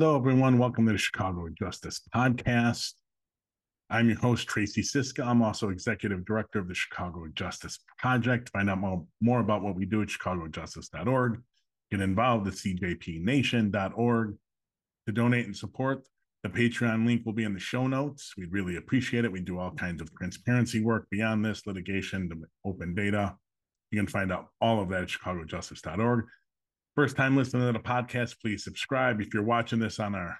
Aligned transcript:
Hello, 0.00 0.16
everyone. 0.16 0.56
Welcome 0.56 0.86
to 0.86 0.92
the 0.92 0.98
Chicago 0.98 1.46
Justice 1.58 2.00
Podcast. 2.14 2.94
I'm 3.90 4.08
your 4.08 4.18
host, 4.18 4.48
Tracy 4.48 4.80
Siska. 4.80 5.26
I'm 5.26 5.42
also 5.42 5.68
executive 5.68 6.24
director 6.24 6.58
of 6.58 6.68
the 6.68 6.74
Chicago 6.74 7.26
Justice 7.34 7.80
Project. 7.98 8.48
Find 8.48 8.70
out 8.70 8.78
more, 9.20 9.40
about 9.40 9.60
what 9.60 9.76
we 9.76 9.84
do 9.84 10.00
at 10.00 10.08
chicagojustice.org. 10.08 11.42
Get 11.90 12.00
involved 12.00 12.48
at 12.48 12.54
cjpnation.org. 12.54 14.36
To 15.06 15.12
donate 15.12 15.44
and 15.44 15.54
support, 15.54 16.08
the 16.44 16.48
Patreon 16.48 17.04
link 17.04 17.26
will 17.26 17.34
be 17.34 17.44
in 17.44 17.52
the 17.52 17.60
show 17.60 17.86
notes. 17.86 18.32
We'd 18.38 18.52
really 18.52 18.76
appreciate 18.76 19.26
it. 19.26 19.32
We 19.32 19.42
do 19.42 19.58
all 19.58 19.72
kinds 19.72 20.00
of 20.00 20.10
transparency 20.14 20.82
work 20.82 21.08
beyond 21.10 21.44
this 21.44 21.66
litigation 21.66 22.42
open 22.64 22.94
data. 22.94 23.36
You 23.90 23.98
can 23.98 24.06
find 24.06 24.32
out 24.32 24.46
all 24.62 24.80
of 24.80 24.88
that 24.88 25.02
at 25.02 25.08
chicagojustice.org. 25.10 26.24
First 26.96 27.16
time 27.16 27.36
listening 27.36 27.66
to 27.66 27.72
the 27.72 27.78
podcast, 27.78 28.40
please 28.40 28.64
subscribe. 28.64 29.20
If 29.20 29.32
you're 29.32 29.44
watching 29.44 29.78
this 29.78 30.00
on 30.00 30.16
our 30.16 30.36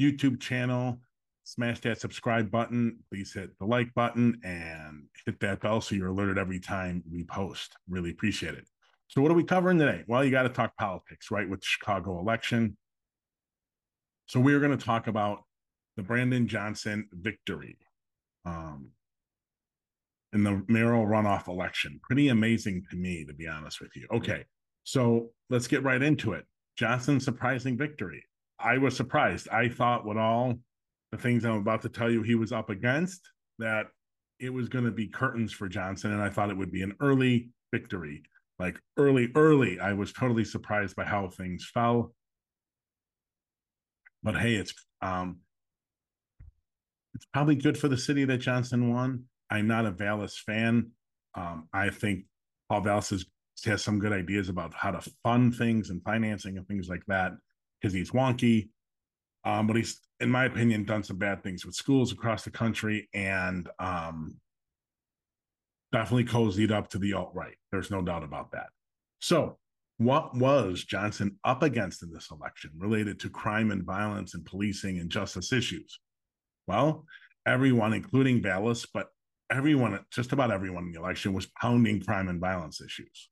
YouTube 0.00 0.40
channel, 0.40 0.98
smash 1.44 1.80
that 1.80 2.00
subscribe 2.00 2.50
button. 2.50 2.98
Please 3.10 3.34
hit 3.34 3.50
the 3.58 3.66
like 3.66 3.92
button 3.92 4.40
and 4.42 5.04
hit 5.26 5.38
that 5.40 5.60
bell 5.60 5.82
so 5.82 5.94
you're 5.94 6.08
alerted 6.08 6.38
every 6.38 6.58
time 6.58 7.04
we 7.12 7.24
post. 7.24 7.76
Really 7.88 8.10
appreciate 8.10 8.54
it. 8.54 8.66
So, 9.08 9.20
what 9.20 9.30
are 9.30 9.34
we 9.34 9.44
covering 9.44 9.78
today? 9.78 10.02
Well, 10.06 10.24
you 10.24 10.30
got 10.30 10.44
to 10.44 10.48
talk 10.48 10.74
politics, 10.78 11.30
right? 11.30 11.48
With 11.48 11.60
the 11.60 11.66
Chicago 11.66 12.18
election. 12.18 12.78
So, 14.24 14.40
we're 14.40 14.60
going 14.60 14.76
to 14.76 14.82
talk 14.82 15.06
about 15.06 15.44
the 15.98 16.02
Brandon 16.02 16.48
Johnson 16.48 17.08
victory 17.12 17.76
um, 18.46 18.92
in 20.32 20.44
the 20.44 20.62
mayoral 20.66 21.04
runoff 21.04 21.46
election. 21.46 22.00
Pretty 22.02 22.28
amazing 22.28 22.84
to 22.90 22.96
me, 22.96 23.26
to 23.26 23.34
be 23.34 23.46
honest 23.46 23.82
with 23.82 23.94
you. 23.96 24.06
Okay. 24.10 24.46
So 24.84 25.30
let's 25.48 25.66
get 25.66 25.84
right 25.84 26.02
into 26.02 26.32
it. 26.32 26.44
Johnson's 26.76 27.24
surprising 27.24 27.76
victory. 27.76 28.24
I 28.58 28.78
was 28.78 28.96
surprised. 28.96 29.48
I 29.48 29.68
thought 29.68 30.06
with 30.06 30.18
all 30.18 30.54
the 31.12 31.18
things 31.18 31.44
I'm 31.44 31.56
about 31.56 31.82
to 31.82 31.88
tell 31.88 32.10
you 32.10 32.22
he 32.22 32.34
was 32.34 32.52
up 32.52 32.70
against, 32.70 33.20
that 33.58 33.86
it 34.38 34.50
was 34.50 34.68
going 34.68 34.84
to 34.84 34.90
be 34.90 35.08
curtains 35.08 35.52
for 35.52 35.68
Johnson. 35.68 36.12
And 36.12 36.22
I 36.22 36.30
thought 36.30 36.50
it 36.50 36.56
would 36.56 36.72
be 36.72 36.82
an 36.82 36.94
early 37.00 37.50
victory. 37.72 38.22
Like 38.58 38.78
early, 38.96 39.30
early. 39.34 39.80
I 39.80 39.94
was 39.94 40.12
totally 40.12 40.44
surprised 40.44 40.94
by 40.94 41.04
how 41.04 41.28
things 41.28 41.68
fell. 41.72 42.14
But 44.22 44.36
hey, 44.36 44.54
it's 44.54 44.74
um 45.00 45.38
it's 47.14 47.26
probably 47.32 47.56
good 47.56 47.76
for 47.78 47.88
the 47.88 47.96
city 47.96 48.24
that 48.26 48.38
Johnson 48.38 48.92
won. 48.92 49.24
I'm 49.50 49.66
not 49.66 49.86
a 49.86 49.90
Vallas 49.90 50.38
fan. 50.38 50.92
Um, 51.34 51.68
I 51.72 51.90
think 51.90 52.24
Paul 52.68 52.82
Vallas 52.82 53.12
is 53.12 53.26
has 53.64 53.82
some 53.82 53.98
good 53.98 54.12
ideas 54.12 54.48
about 54.48 54.72
how 54.74 54.90
to 54.90 55.10
fund 55.22 55.54
things 55.54 55.90
and 55.90 56.02
financing 56.02 56.56
and 56.56 56.66
things 56.66 56.88
like 56.88 57.04
that 57.06 57.32
because 57.80 57.92
he's 57.92 58.10
wonky. 58.12 58.68
Um, 59.44 59.66
but 59.66 59.76
he's, 59.76 60.00
in 60.20 60.30
my 60.30 60.44
opinion, 60.44 60.84
done 60.84 61.02
some 61.02 61.16
bad 61.16 61.42
things 61.42 61.64
with 61.64 61.74
schools 61.74 62.12
across 62.12 62.44
the 62.44 62.50
country 62.50 63.08
and 63.14 63.68
um, 63.78 64.36
definitely 65.92 66.24
cozied 66.24 66.70
up 66.70 66.88
to 66.90 66.98
the 66.98 67.14
alt 67.14 67.32
right. 67.34 67.56
There's 67.72 67.90
no 67.90 68.02
doubt 68.02 68.22
about 68.22 68.52
that. 68.52 68.68
So, 69.20 69.58
what 69.98 70.34
was 70.34 70.84
Johnson 70.84 71.38
up 71.44 71.62
against 71.62 72.02
in 72.02 72.10
this 72.10 72.30
election 72.30 72.70
related 72.78 73.20
to 73.20 73.30
crime 73.30 73.70
and 73.70 73.84
violence 73.84 74.34
and 74.34 74.44
policing 74.44 74.98
and 74.98 75.10
justice 75.10 75.52
issues? 75.52 76.00
Well, 76.66 77.04
everyone, 77.46 77.92
including 77.92 78.42
Vallas, 78.42 78.86
but 78.86 79.08
everyone, 79.50 79.98
just 80.10 80.32
about 80.32 80.50
everyone 80.50 80.84
in 80.84 80.92
the 80.92 81.00
election 81.00 81.32
was 81.32 81.50
pounding 81.60 82.02
crime 82.02 82.28
and 82.28 82.40
violence 82.40 82.80
issues. 82.80 83.28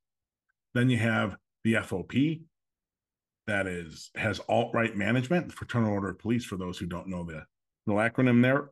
Then 0.74 0.90
you 0.90 0.98
have 0.98 1.36
the 1.64 1.74
FOP, 1.74 2.42
that 3.46 3.66
is 3.66 4.10
has 4.14 4.40
alt 4.48 4.70
right 4.74 4.94
management, 4.94 5.52
Fraternal 5.52 5.92
Order 5.92 6.10
of 6.10 6.18
Police. 6.18 6.44
For 6.44 6.56
those 6.56 6.78
who 6.78 6.86
don't 6.86 7.08
know 7.08 7.24
the 7.24 7.44
little 7.86 8.02
acronym 8.02 8.42
there, 8.42 8.70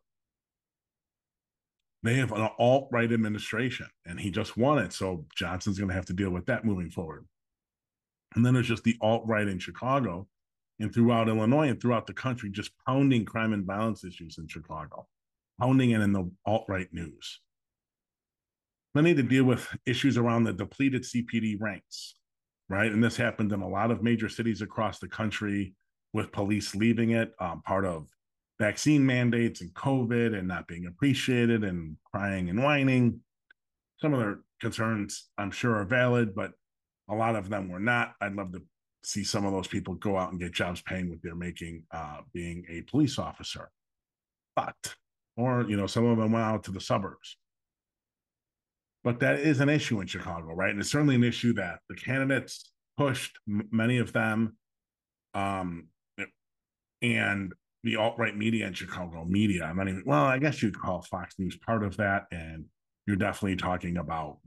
they 2.02 2.14
have 2.14 2.30
an 2.30 2.48
alt 2.58 2.88
right 2.92 3.10
administration, 3.10 3.88
and 4.04 4.20
he 4.20 4.30
just 4.30 4.56
won 4.56 4.78
it. 4.78 4.92
So 4.92 5.24
Johnson's 5.34 5.78
going 5.78 5.88
to 5.88 5.94
have 5.94 6.06
to 6.06 6.12
deal 6.12 6.30
with 6.30 6.46
that 6.46 6.64
moving 6.64 6.90
forward. 6.90 7.26
And 8.34 8.44
then 8.44 8.52
there's 8.52 8.68
just 8.68 8.84
the 8.84 8.98
alt 9.00 9.22
right 9.26 9.48
in 9.48 9.58
Chicago 9.58 10.28
and 10.78 10.92
throughout 10.92 11.28
Illinois 11.28 11.68
and 11.68 11.80
throughout 11.80 12.06
the 12.06 12.12
country, 12.12 12.50
just 12.50 12.72
pounding 12.86 13.24
crime 13.24 13.54
and 13.54 13.64
violence 13.64 14.04
issues 14.04 14.36
in 14.36 14.46
Chicago, 14.46 15.06
pounding 15.58 15.90
it 15.90 16.02
in 16.02 16.12
the 16.12 16.30
alt 16.44 16.66
right 16.68 16.92
news. 16.92 17.40
Need 19.02 19.18
to 19.18 19.22
deal 19.22 19.44
with 19.44 19.68
issues 19.84 20.16
around 20.16 20.44
the 20.44 20.52
depleted 20.52 21.02
CPD 21.02 21.60
ranks, 21.60 22.14
right? 22.68 22.90
And 22.90 23.04
this 23.04 23.16
happened 23.16 23.52
in 23.52 23.60
a 23.60 23.68
lot 23.68 23.90
of 23.90 24.02
major 24.02 24.28
cities 24.28 24.62
across 24.62 24.98
the 24.98 25.08
country 25.08 25.74
with 26.12 26.32
police 26.32 26.74
leaving 26.74 27.10
it, 27.10 27.32
um, 27.38 27.62
part 27.62 27.84
of 27.84 28.08
vaccine 28.58 29.04
mandates 29.04 29.60
and 29.60 29.72
COVID 29.74 30.36
and 30.36 30.48
not 30.48 30.66
being 30.66 30.86
appreciated 30.86 31.62
and 31.62 31.96
crying 32.10 32.48
and 32.48 32.62
whining. 32.62 33.20
Some 34.00 34.14
of 34.14 34.18
their 34.18 34.38
concerns, 34.60 35.28
I'm 35.36 35.50
sure, 35.50 35.76
are 35.76 35.84
valid, 35.84 36.34
but 36.34 36.52
a 37.08 37.14
lot 37.14 37.36
of 37.36 37.48
them 37.48 37.68
were 37.68 37.78
not. 37.78 38.14
I'd 38.20 38.34
love 38.34 38.52
to 38.52 38.62
see 39.04 39.22
some 39.22 39.44
of 39.44 39.52
those 39.52 39.68
people 39.68 39.94
go 39.94 40.16
out 40.16 40.32
and 40.32 40.40
get 40.40 40.52
jobs 40.52 40.82
paying 40.82 41.10
what 41.10 41.18
they're 41.22 41.36
making 41.36 41.84
uh, 41.92 42.22
being 42.32 42.64
a 42.68 42.80
police 42.82 43.18
officer. 43.18 43.70
But, 44.56 44.96
or, 45.36 45.64
you 45.68 45.76
know, 45.76 45.86
some 45.86 46.06
of 46.06 46.16
them 46.16 46.32
went 46.32 46.44
out 46.44 46.64
to 46.64 46.72
the 46.72 46.80
suburbs 46.80 47.36
but 49.06 49.20
that 49.20 49.38
is 49.38 49.60
an 49.60 49.68
issue 49.68 50.00
in 50.00 50.06
Chicago, 50.08 50.52
right? 50.52 50.70
And 50.70 50.80
it's 50.80 50.90
certainly 50.90 51.14
an 51.14 51.22
issue 51.22 51.52
that 51.52 51.78
the 51.88 51.94
candidates 51.94 52.72
pushed, 52.98 53.38
m- 53.48 53.68
many 53.70 53.98
of 53.98 54.12
them, 54.12 54.56
um, 55.32 55.86
and 57.00 57.52
the 57.84 57.94
alt 57.94 58.18
right 58.18 58.36
media 58.36 58.66
in 58.66 58.72
Chicago 58.72 59.24
media. 59.24 59.62
I'm 59.62 59.76
not 59.76 59.86
even, 59.86 60.02
well, 60.04 60.24
I 60.24 60.38
guess 60.38 60.60
you'd 60.60 60.76
call 60.76 61.02
Fox 61.02 61.36
News 61.38 61.56
part 61.56 61.84
of 61.84 61.96
that. 61.98 62.24
And 62.32 62.64
you're 63.06 63.14
definitely 63.14 63.54
talking 63.54 63.96
about 63.96 64.38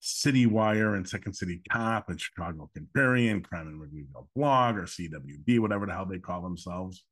City 0.00 0.46
Wire 0.46 0.96
and 0.96 1.08
Second 1.08 1.34
City 1.34 1.62
Cop 1.70 2.10
and 2.10 2.20
Chicago 2.20 2.68
Contrarian, 2.76 3.44
Crime 3.44 3.68
and 3.68 3.80
Review 3.80 4.06
Blog 4.34 4.76
or 4.76 4.86
CWB, 4.86 5.60
whatever 5.60 5.86
the 5.86 5.92
hell 5.92 6.06
they 6.06 6.18
call 6.18 6.42
themselves. 6.42 7.04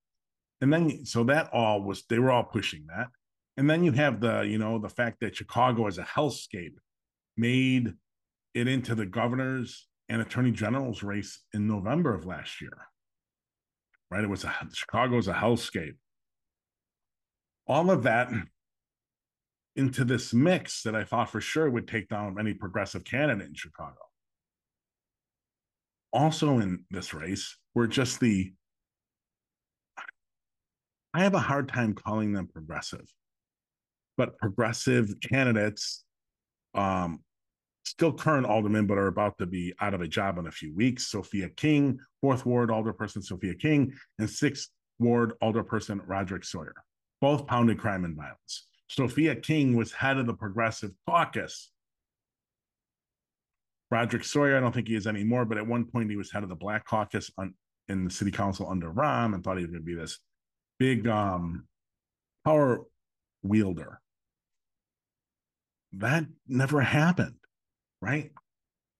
And 0.60 0.72
then, 0.72 1.06
so 1.06 1.22
that 1.24 1.50
all 1.52 1.80
was, 1.80 2.02
they 2.10 2.18
were 2.18 2.32
all 2.32 2.42
pushing 2.42 2.86
that. 2.88 3.06
And 3.56 3.68
then 3.68 3.84
you 3.84 3.92
have 3.92 4.20
the, 4.20 4.42
you 4.42 4.58
know, 4.58 4.78
the 4.78 4.88
fact 4.88 5.20
that 5.20 5.36
Chicago 5.36 5.86
as 5.86 5.98
a 5.98 6.02
hellscape 6.02 6.74
made 7.36 7.94
it 8.54 8.68
into 8.68 8.94
the 8.94 9.06
governor's 9.06 9.86
and 10.08 10.22
attorney 10.22 10.52
general's 10.52 11.02
race 11.02 11.40
in 11.52 11.66
November 11.66 12.14
of 12.14 12.26
last 12.26 12.60
year. 12.60 12.88
Right? 14.10 14.24
It 14.24 14.30
was 14.30 14.44
a 14.44 14.54
Chicago's 14.72 15.28
a 15.28 15.34
hellscape. 15.34 15.96
All 17.66 17.90
of 17.90 18.04
that 18.04 18.30
into 19.74 20.04
this 20.04 20.32
mix 20.32 20.82
that 20.82 20.94
I 20.94 21.04
thought 21.04 21.30
for 21.30 21.40
sure 21.40 21.68
would 21.68 21.88
take 21.88 22.08
down 22.08 22.36
any 22.38 22.54
progressive 22.54 23.04
candidate 23.04 23.48
in 23.48 23.54
Chicago. 23.54 23.96
Also 26.12 26.58
in 26.60 26.84
this 26.90 27.12
race 27.12 27.56
were 27.74 27.86
just 27.86 28.20
the 28.20 28.52
I 31.12 31.22
have 31.22 31.34
a 31.34 31.38
hard 31.38 31.68
time 31.68 31.94
calling 31.94 32.32
them 32.32 32.46
progressive 32.46 33.06
but 34.16 34.38
progressive 34.38 35.14
candidates, 35.20 36.04
um, 36.74 37.20
still 37.84 38.12
current 38.12 38.46
aldermen, 38.46 38.86
but 38.86 38.98
are 38.98 39.06
about 39.06 39.38
to 39.38 39.46
be 39.46 39.72
out 39.80 39.94
of 39.94 40.00
a 40.00 40.08
job 40.08 40.38
in 40.38 40.46
a 40.46 40.50
few 40.50 40.74
weeks. 40.74 41.08
Sophia 41.08 41.48
King, 41.50 41.98
fourth 42.20 42.44
ward 42.44 42.70
alderperson 42.70 43.22
Sophia 43.22 43.54
King, 43.54 43.92
and 44.18 44.28
sixth 44.28 44.70
ward 44.98 45.32
alderperson 45.42 46.00
Roderick 46.06 46.44
Sawyer, 46.44 46.74
both 47.20 47.46
pounded 47.46 47.78
crime 47.78 48.04
and 48.04 48.16
violence. 48.16 48.66
Sophia 48.88 49.34
King 49.36 49.76
was 49.76 49.92
head 49.92 50.18
of 50.18 50.26
the 50.26 50.34
progressive 50.34 50.92
caucus. 51.08 51.70
Roderick 53.90 54.24
Sawyer, 54.24 54.56
I 54.56 54.60
don't 54.60 54.72
think 54.72 54.88
he 54.88 54.96
is 54.96 55.06
anymore, 55.06 55.44
but 55.44 55.58
at 55.58 55.66
one 55.66 55.84
point 55.84 56.10
he 56.10 56.16
was 56.16 56.32
head 56.32 56.42
of 56.42 56.48
the 56.48 56.56
Black 56.56 56.84
Caucus 56.84 57.30
on, 57.38 57.54
in 57.88 58.04
the 58.04 58.10
city 58.10 58.32
council 58.32 58.68
under 58.68 58.90
Rahm 58.90 59.34
and 59.34 59.44
thought 59.44 59.58
he 59.58 59.62
was 59.62 59.70
going 59.70 59.82
to 59.82 59.86
be 59.86 59.94
this 59.94 60.18
big 60.78 61.06
um, 61.06 61.66
power 62.44 62.84
wielder 63.42 64.00
that 65.92 66.26
never 66.46 66.80
happened, 66.80 67.36
right? 68.00 68.30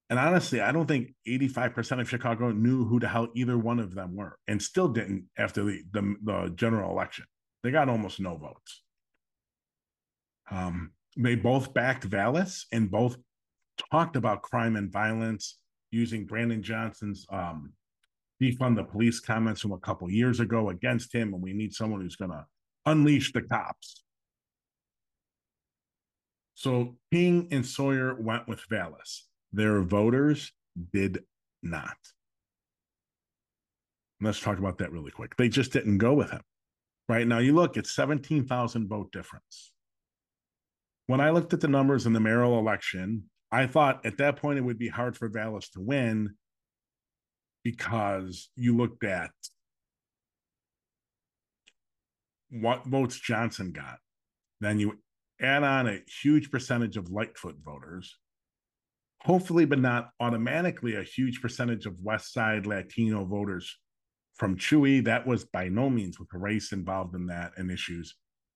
And 0.09 0.19
honestly, 0.19 0.61
I 0.61 0.71
don't 0.71 0.87
think 0.87 1.15
85% 1.27 2.01
of 2.01 2.09
Chicago 2.09 2.53
knew 2.53 2.85
who 2.85 3.01
the 3.01 3.09
hell 3.09 3.29
either 3.35 3.59
one 3.59 3.81
of 3.81 3.95
them 3.95 4.15
were 4.15 4.39
and 4.47 4.63
still 4.63 4.89
didn't 4.89 5.27
after 5.37 5.65
the, 5.65 5.83
the, 5.91 6.15
the 6.23 6.53
general 6.55 6.93
election. 6.93 7.25
They 7.63 7.73
got 7.73 7.89
almost 7.89 8.21
no 8.21 8.37
votes. 8.37 8.83
Um, 10.49 10.93
they 11.17 11.35
both 11.35 11.75
backed 11.75 12.05
Vallas 12.05 12.67
and 12.71 12.91
both 12.91 13.17
talked 13.91 14.15
about 14.15 14.43
crime 14.43 14.77
and 14.77 14.93
violence 14.93 15.59
using 15.91 16.25
Brandon 16.25 16.63
Johnson's 16.63 17.27
um, 17.31 17.73
defund 18.41 18.77
the 18.77 18.85
police 18.85 19.19
comments 19.19 19.61
from 19.61 19.73
a 19.73 19.79
couple 19.79 20.09
years 20.11 20.39
ago 20.39 20.71
against 20.71 21.13
him. 21.13 21.35
And 21.35 21.43
we 21.43 21.53
need 21.53 21.73
someone 21.73 22.01
who's 22.01 22.17
going 22.17 22.31
to 22.31 22.47
unleash 22.85 23.33
the 23.33 23.43
cops. 23.43 24.05
So 26.57 26.97
King 27.13 27.49
and 27.51 27.65
Sawyer 27.67 28.15
went 28.19 28.49
with 28.49 28.63
Vallas. 28.71 29.29
Their 29.53 29.83
voters 29.83 30.53
did 30.93 31.23
not. 31.63 31.97
Let's 34.23 34.41
talk 34.41 34.59
about 34.59 34.79
that 34.79 34.91
really 34.91 35.11
quick. 35.11 35.37
They 35.37 35.51
just 35.51 35.71
didn't 35.71 35.99
go 35.99 36.15
with 36.15 36.31
him. 36.31 36.41
Right 37.11 37.27
now, 37.27 37.39
you 37.39 37.55
look 37.55 37.77
at 37.77 37.87
17,000 37.87 38.89
vote 38.89 39.13
difference. 39.13 39.73
When 41.07 41.21
I 41.21 41.29
looked 41.29 41.53
at 41.53 41.61
the 41.61 41.69
numbers 41.69 42.07
in 42.07 42.15
the 42.15 42.21
mayoral 42.21 42.59
election, 42.59 43.25
I 43.53 43.67
thought 43.67 44.05
at 44.07 44.17
that 44.17 44.37
point 44.37 44.59
it 44.59 44.63
would 44.63 44.79
be 44.79 44.89
hard 44.89 45.15
for 45.15 45.29
Vallas 45.29 45.69
to 45.71 45.81
win 45.83 46.37
because 47.65 48.49
you 48.57 48.75
looked 48.75 49.05
at 49.05 49.31
what 52.49 52.87
votes 52.87 53.21
Johnson 53.21 53.73
got. 53.73 53.99
Then 54.61 54.81
you 54.81 54.99
add 55.41 55.63
on 55.63 55.89
a 55.89 56.03
huge 56.23 56.51
percentage 56.51 56.97
of 56.97 57.11
Lightfoot 57.11 57.57
voters, 57.65 58.17
hopefully, 59.21 59.65
but 59.65 59.81
not 59.81 60.11
automatically, 60.21 60.97
a 60.97 61.03
huge 61.03 61.41
percentage 61.41 61.87
of 61.87 62.01
West 62.03 62.33
Side 62.33 62.67
Latino 62.67 63.25
voters 63.25 63.77
from 64.35 64.57
Chuy. 64.57 65.05
That 65.05 65.27
was 65.27 65.45
by 65.45 65.69
no 65.69 65.91
means 65.91 66.19
with 66.19 66.29
race 66.33 66.73
involved 66.73 67.15
in 67.15 67.27
that 67.27 67.53
and 67.57 67.71
issues 67.71 68.15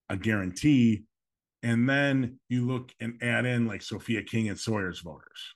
a 0.08 0.16
guarantee. 0.16 1.04
And 1.62 1.88
then 1.88 2.38
you 2.48 2.66
look 2.66 2.92
and 3.00 3.22
add 3.22 3.44
in 3.44 3.66
like 3.66 3.82
Sophia 3.82 4.22
King 4.22 4.48
and 4.48 4.58
Sawyer's 4.58 5.00
voters. 5.00 5.54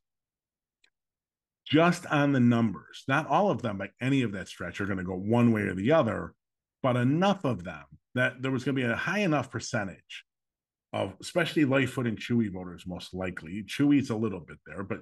Just 1.67 2.05
on 2.07 2.33
the 2.33 2.41
numbers, 2.41 3.05
not 3.09 3.27
all 3.27 3.51
of 3.51 3.63
them 3.63 3.79
by 3.79 3.89
any 4.01 4.21
of 4.21 4.33
that 4.33 4.49
stretch 4.49 4.81
are 4.81 4.87
going 4.87 4.99
to 4.99 5.05
go 5.05 5.17
one 5.17 5.51
way 5.51 5.63
or 5.63 5.75
the 5.75 5.93
other, 5.93 6.35
but 6.83 6.97
enough 6.97 7.45
of 7.45 7.65
them 7.65 7.85
that 8.15 8.43
there 8.43 8.51
was 8.51 8.65
going 8.65 8.77
to 8.77 8.83
be 8.83 8.87
a 8.87 8.95
high 8.95 9.21
enough 9.21 9.51
percentage 9.51 10.25
of 10.95 11.17
especially 11.21 11.65
Lightfoot 11.65 12.07
and 12.07 12.17
Chuy 12.17 12.51
voters, 12.53 12.87
most 12.87 13.13
likely. 13.13 13.65
Chuy's 13.65 14.11
a 14.11 14.17
little 14.17 14.39
bit 14.39 14.59
there, 14.65 14.85
but 14.85 15.01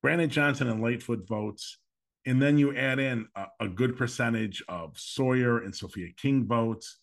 Brandon 0.00 0.30
Johnson 0.30 0.68
and 0.68 0.80
Lightfoot 0.80 1.26
votes. 1.26 1.78
And 2.24 2.40
then 2.40 2.56
you 2.56 2.74
add 2.74 3.00
in 3.00 3.26
a, 3.34 3.46
a 3.60 3.68
good 3.68 3.96
percentage 3.96 4.62
of 4.68 4.96
Sawyer 4.96 5.58
and 5.58 5.74
Sophia 5.74 6.10
King 6.16 6.46
votes. 6.46 6.98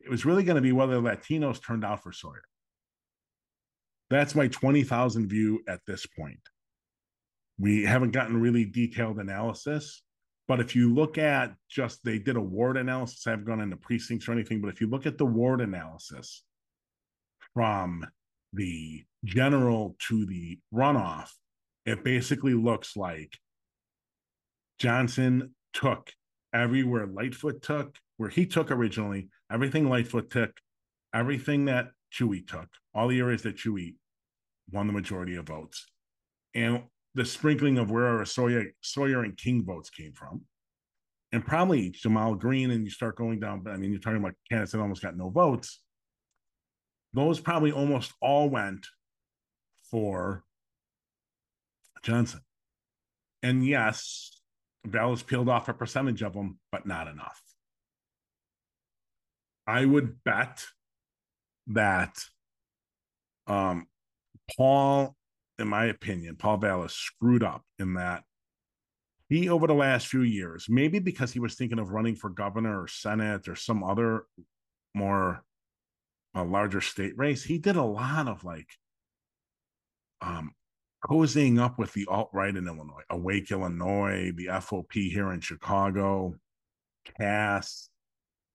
It 0.00 0.10
was 0.10 0.24
really 0.24 0.42
going 0.42 0.56
to 0.56 0.60
be 0.60 0.72
whether 0.72 1.00
Latinos 1.00 1.64
turned 1.64 1.84
out 1.84 2.02
for 2.02 2.10
Sawyer. 2.10 2.42
That's 4.10 4.34
my 4.34 4.48
20,000 4.48 5.28
view 5.28 5.62
at 5.68 5.80
this 5.86 6.06
point. 6.06 6.40
We 7.60 7.84
haven't 7.84 8.10
gotten 8.10 8.40
really 8.40 8.64
detailed 8.64 9.20
analysis, 9.20 10.02
but 10.48 10.58
if 10.58 10.74
you 10.74 10.92
look 10.92 11.16
at 11.16 11.54
just 11.68 12.02
they 12.02 12.18
did 12.18 12.34
a 12.34 12.40
ward 12.40 12.76
analysis, 12.76 13.24
I 13.24 13.30
haven't 13.30 13.46
gone 13.46 13.60
into 13.60 13.76
precincts 13.76 14.26
or 14.26 14.32
anything, 14.32 14.60
but 14.60 14.68
if 14.68 14.80
you 14.80 14.88
look 14.88 15.06
at 15.06 15.16
the 15.16 15.26
ward 15.26 15.60
analysis 15.60 16.42
from 17.54 18.06
the 18.52 19.04
general 19.24 19.96
to 20.08 20.26
the 20.26 20.58
runoff, 20.72 21.30
it 21.86 22.04
basically 22.04 22.54
looks 22.54 22.96
like 22.96 23.38
Johnson 24.78 25.54
took 25.72 26.10
everywhere 26.52 27.06
Lightfoot 27.06 27.62
took, 27.62 27.96
where 28.16 28.30
he 28.30 28.46
took 28.46 28.70
originally, 28.70 29.28
everything 29.52 29.88
Lightfoot 29.88 30.30
took, 30.30 30.52
everything 31.14 31.66
that 31.66 31.88
Chuy 32.12 32.46
took, 32.46 32.68
all 32.94 33.08
the 33.08 33.20
areas 33.20 33.42
that 33.42 33.56
Chuy 33.56 33.94
won 34.70 34.86
the 34.86 34.92
majority 34.92 35.36
of 35.36 35.46
votes. 35.46 35.86
And 36.54 36.82
the 37.14 37.24
sprinkling 37.24 37.78
of 37.78 37.90
where 37.90 38.24
Sawyer, 38.24 38.66
Sawyer 38.80 39.22
and 39.22 39.36
King 39.36 39.64
votes 39.64 39.90
came 39.90 40.12
from. 40.12 40.42
And 41.32 41.46
probably 41.46 41.92
Ja'Mal 41.92 42.38
Green, 42.38 42.70
and 42.72 42.84
you 42.84 42.90
start 42.90 43.16
going 43.16 43.38
down. 43.38 43.64
I 43.68 43.76
mean, 43.76 43.92
you're 43.92 44.00
talking 44.00 44.18
about 44.18 44.34
candidates 44.48 44.72
that 44.72 44.80
almost 44.80 45.02
got 45.02 45.16
no 45.16 45.30
votes. 45.30 45.80
Those 47.12 47.40
probably 47.40 47.72
almost 47.72 48.12
all 48.20 48.48
went 48.48 48.86
for 49.90 50.44
Johnson. 52.02 52.40
And 53.42 53.66
yes, 53.66 54.40
Vallas 54.86 55.22
peeled 55.22 55.48
off 55.48 55.68
a 55.68 55.74
percentage 55.74 56.22
of 56.22 56.34
them, 56.34 56.58
but 56.70 56.86
not 56.86 57.08
enough. 57.08 57.40
I 59.66 59.84
would 59.84 60.22
bet 60.24 60.64
that 61.68 62.16
um, 63.46 63.86
Paul 64.56 65.16
in 65.60 65.68
my 65.68 65.84
opinion, 65.84 66.36
Paul 66.36 66.56
Vallas 66.56 66.94
screwed 66.94 67.44
up 67.44 67.62
in 67.78 67.94
that 67.94 68.24
he, 69.28 69.48
over 69.48 69.66
the 69.66 69.74
last 69.74 70.08
few 70.08 70.22
years, 70.22 70.66
maybe 70.68 70.98
because 70.98 71.32
he 71.32 71.38
was 71.38 71.54
thinking 71.54 71.78
of 71.78 71.90
running 71.90 72.16
for 72.16 72.30
governor 72.30 72.82
or 72.82 72.88
senate 72.88 73.46
or 73.46 73.54
some 73.54 73.84
other 73.84 74.24
more 74.94 75.44
a 76.34 76.44
larger 76.44 76.80
state 76.80 77.16
race, 77.16 77.44
he 77.44 77.58
did 77.58 77.76
a 77.76 77.82
lot 77.82 78.28
of 78.28 78.44
like 78.44 78.68
um 80.20 80.52
cozying 81.08 81.58
up 81.58 81.78
with 81.78 81.92
the 81.94 82.06
alt 82.06 82.30
right 82.32 82.54
in 82.54 82.66
Illinois, 82.66 83.02
Awake 83.08 83.50
Illinois, 83.50 84.32
the 84.36 84.46
FOP 84.46 84.92
here 84.92 85.32
in 85.32 85.40
Chicago, 85.40 86.34
Kass, 87.18 87.88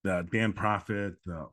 the 0.03 0.27
Dan 0.31 0.53
Proft, 0.53 0.87
the 0.87 1.47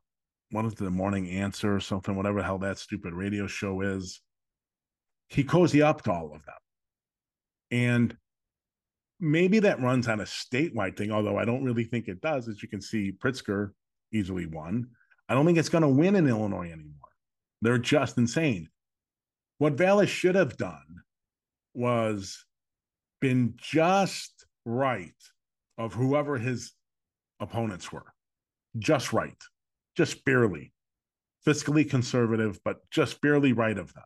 is 0.67 0.75
the 0.75 0.91
morning 0.91 1.31
answer 1.31 1.75
or 1.75 1.81
something, 1.81 2.15
whatever 2.15 2.41
the 2.41 2.45
hell 2.45 2.59
that 2.59 2.79
stupid 2.79 3.15
radio 3.15 3.47
show 3.47 3.81
is 3.81 4.21
he 5.29 5.43
cozy 5.43 5.81
up 5.81 6.03
to 6.03 6.13
all 6.13 6.35
of 6.35 6.45
them. 6.45 6.55
And 7.71 8.17
maybe 9.19 9.61
that 9.61 9.81
runs 9.81 10.09
on 10.09 10.21
a 10.21 10.25
statewide 10.25 10.97
thing, 10.97 11.11
although 11.11 11.39
I 11.39 11.47
don't 11.47 11.65
really 11.65 11.85
think 11.85 12.07
it 12.07 12.21
does. 12.21 12.49
As 12.49 12.63
you 12.63 12.69
can 12.69 12.83
see, 12.83 13.13
Pritzker 13.13 13.71
easily 14.13 14.45
won. 14.45 14.89
I 15.33 15.35
don't 15.35 15.47
think 15.47 15.57
it's 15.57 15.71
going 15.71 15.83
to 15.83 15.89
win 15.89 16.15
in 16.15 16.29
Illinois 16.29 16.71
anymore. 16.71 16.93
They're 17.63 17.79
just 17.79 18.19
insane. 18.19 18.69
What 19.59 19.75
Vallas 19.75 20.11
should 20.11 20.35
have 20.35 20.57
done 20.57 21.03
was 21.75 22.45
been 23.21 23.55
just 23.57 24.45
right 24.67 25.15
of 25.79 25.95
whoever 25.95 26.37
his 26.37 26.73
opponents 27.41 27.91
were. 27.91 28.13
Just 28.79 29.13
right. 29.13 29.41
Just 29.97 30.25
barely. 30.25 30.73
Fiscally 31.47 31.89
conservative, 31.89 32.61
but 32.65 32.79
just 32.91 33.21
barely 33.21 33.53
right 33.53 33.79
of 33.79 33.95
them 33.95 34.05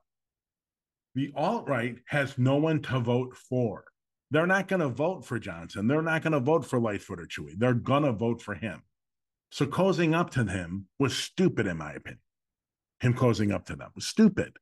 the 1.17 1.33
alt 1.35 1.67
right 1.67 1.97
has 2.07 2.37
no 2.39 2.57
one 2.57 2.81
to 2.83 3.01
vote 3.01 3.35
for. 3.35 3.85
They're 4.31 4.47
not 4.47 4.69
going 4.69 4.81
to 4.81 4.89
vote 4.89 5.25
for 5.25 5.39
Johnson. 5.39 5.89
They're 5.89 6.03
not 6.03 6.23
going 6.23 6.35
to 6.35 6.41
vote 6.41 6.67
for 6.67 6.79
Lightfoot 6.79 7.21
or 7.21 7.25
Chuy. 7.25 7.55
They're 7.57 7.75
going 7.75 8.03
to 8.03 8.13
vote 8.13 8.43
for 8.43 8.55
him. 8.55 8.83
So 9.51 9.67
closing 9.67 10.15
up 10.15 10.31
to 10.31 10.45
him 10.45 10.87
was 10.99 11.17
stupid, 11.17 11.67
in 11.67 11.79
my 11.79 11.93
opinion. 11.93 12.21
Him 13.01 13.15
closing 13.15 13.53
up 13.53 13.67
to 13.67 13.77
them 13.77 13.91
was 13.95 14.07
stupid. 14.07 14.57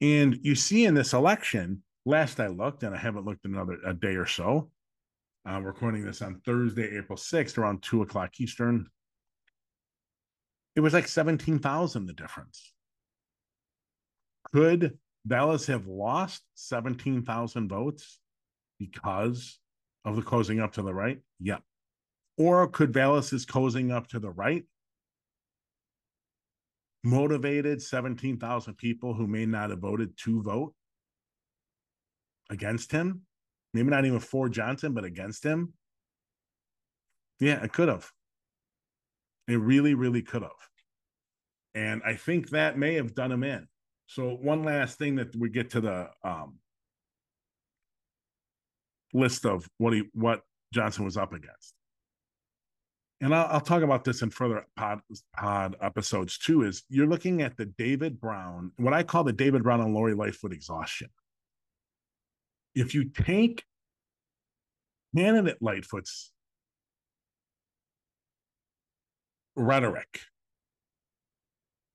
And 0.00 0.38
you 0.42 0.54
see 0.54 0.86
in 0.86 0.94
this 0.94 1.12
election, 1.12 1.82
last 2.04 2.40
I 2.40 2.48
looked, 2.48 2.82
and 2.82 2.94
I 2.94 2.98
haven't 2.98 3.26
looked 3.26 3.44
another 3.44 3.78
a 3.84 3.94
day 3.94 4.16
or 4.16 4.26
so. 4.26 4.70
I'm 5.44 5.64
recording 5.64 6.04
this 6.04 6.22
on 6.22 6.40
Thursday, 6.44 6.98
April 6.98 7.16
6th, 7.16 7.58
around 7.58 7.82
two 7.82 8.02
o'clock 8.02 8.40
Eastern. 8.40 8.86
It 10.76 10.80
was 10.80 10.94
like 10.94 11.08
17,000 11.08 12.06
the 12.06 12.12
difference. 12.12 12.72
Could 14.52 14.98
Vallas 15.26 15.66
have 15.66 15.86
lost 15.86 16.42
17,000 16.54 17.68
votes 17.68 18.18
because 18.78 19.58
of 20.04 20.16
the 20.16 20.22
closing 20.22 20.60
up 20.60 20.72
to 20.72 20.82
the 20.82 20.94
right? 20.94 21.20
Yep. 21.40 21.62
Or 22.40 22.66
could 22.68 22.90
Vallas 22.90 23.34
is 23.34 23.44
closing 23.44 23.92
up 23.92 24.06
to 24.08 24.18
the 24.18 24.30
right 24.30 24.64
motivated 27.04 27.82
17,000 27.82 28.78
people 28.78 29.12
who 29.12 29.26
may 29.26 29.44
not 29.44 29.68
have 29.68 29.80
voted 29.80 30.16
to 30.24 30.40
vote 30.40 30.72
against 32.48 32.92
him? 32.92 33.26
Maybe 33.74 33.90
not 33.90 34.06
even 34.06 34.20
for 34.20 34.48
Johnson, 34.48 34.94
but 34.94 35.04
against 35.04 35.44
him? 35.44 35.74
Yeah, 37.40 37.62
it 37.62 37.74
could 37.74 37.88
have. 37.88 38.10
It 39.46 39.60
really, 39.60 39.92
really 39.92 40.22
could 40.22 40.40
have. 40.40 40.52
And 41.74 42.00
I 42.06 42.14
think 42.14 42.48
that 42.50 42.78
may 42.78 42.94
have 42.94 43.14
done 43.14 43.32
him 43.32 43.44
in. 43.44 43.68
So 44.06 44.30
one 44.30 44.62
last 44.62 44.96
thing 44.96 45.16
that 45.16 45.36
we 45.36 45.50
get 45.50 45.68
to 45.72 45.82
the 45.82 46.08
um, 46.24 46.56
list 49.12 49.44
of 49.44 49.68
what 49.76 49.92
he 49.92 50.04
what 50.14 50.40
Johnson 50.72 51.04
was 51.04 51.18
up 51.18 51.34
against. 51.34 51.74
And 53.20 53.34
I'll, 53.34 53.46
I'll, 53.46 53.60
talk 53.60 53.82
about 53.82 54.04
this 54.04 54.22
in 54.22 54.30
further 54.30 54.64
pod, 54.76 55.00
pod 55.36 55.76
episodes 55.82 56.38
too. 56.38 56.62
Is 56.62 56.84
you're 56.88 57.06
looking 57.06 57.42
at 57.42 57.56
the 57.56 57.66
David 57.66 58.20
Brown, 58.20 58.72
what 58.76 58.94
I 58.94 59.02
call 59.02 59.24
the 59.24 59.32
David 59.32 59.62
Brown 59.62 59.80
and 59.80 59.94
Lori 59.94 60.14
Lightfoot 60.14 60.52
exhaustion. 60.52 61.08
If 62.74 62.94
you 62.94 63.10
take 63.10 63.64
candidate 65.14 65.58
Lightfoot's 65.60 66.32
rhetoric, 69.54 70.20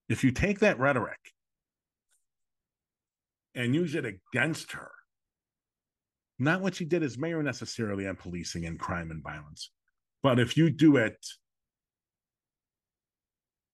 if 0.10 0.24
you 0.24 0.32
take 0.32 0.60
that 0.60 0.80
rhetoric 0.80 1.34
and 3.56 3.74
use 3.74 3.96
it 3.96 4.06
against 4.06 4.74
her. 4.74 4.92
Not 6.38 6.62
what 6.62 6.76
she 6.76 6.84
did 6.84 7.02
as 7.02 7.18
mayor 7.18 7.42
necessarily 7.42 8.08
on 8.08 8.18
policing 8.18 8.66
and 8.66 8.78
crime 8.78 9.10
and 9.10 9.24
violence, 9.24 9.72
but 10.26 10.40
if 10.40 10.58
you 10.58 10.72
do 10.72 10.98
it, 10.98 11.24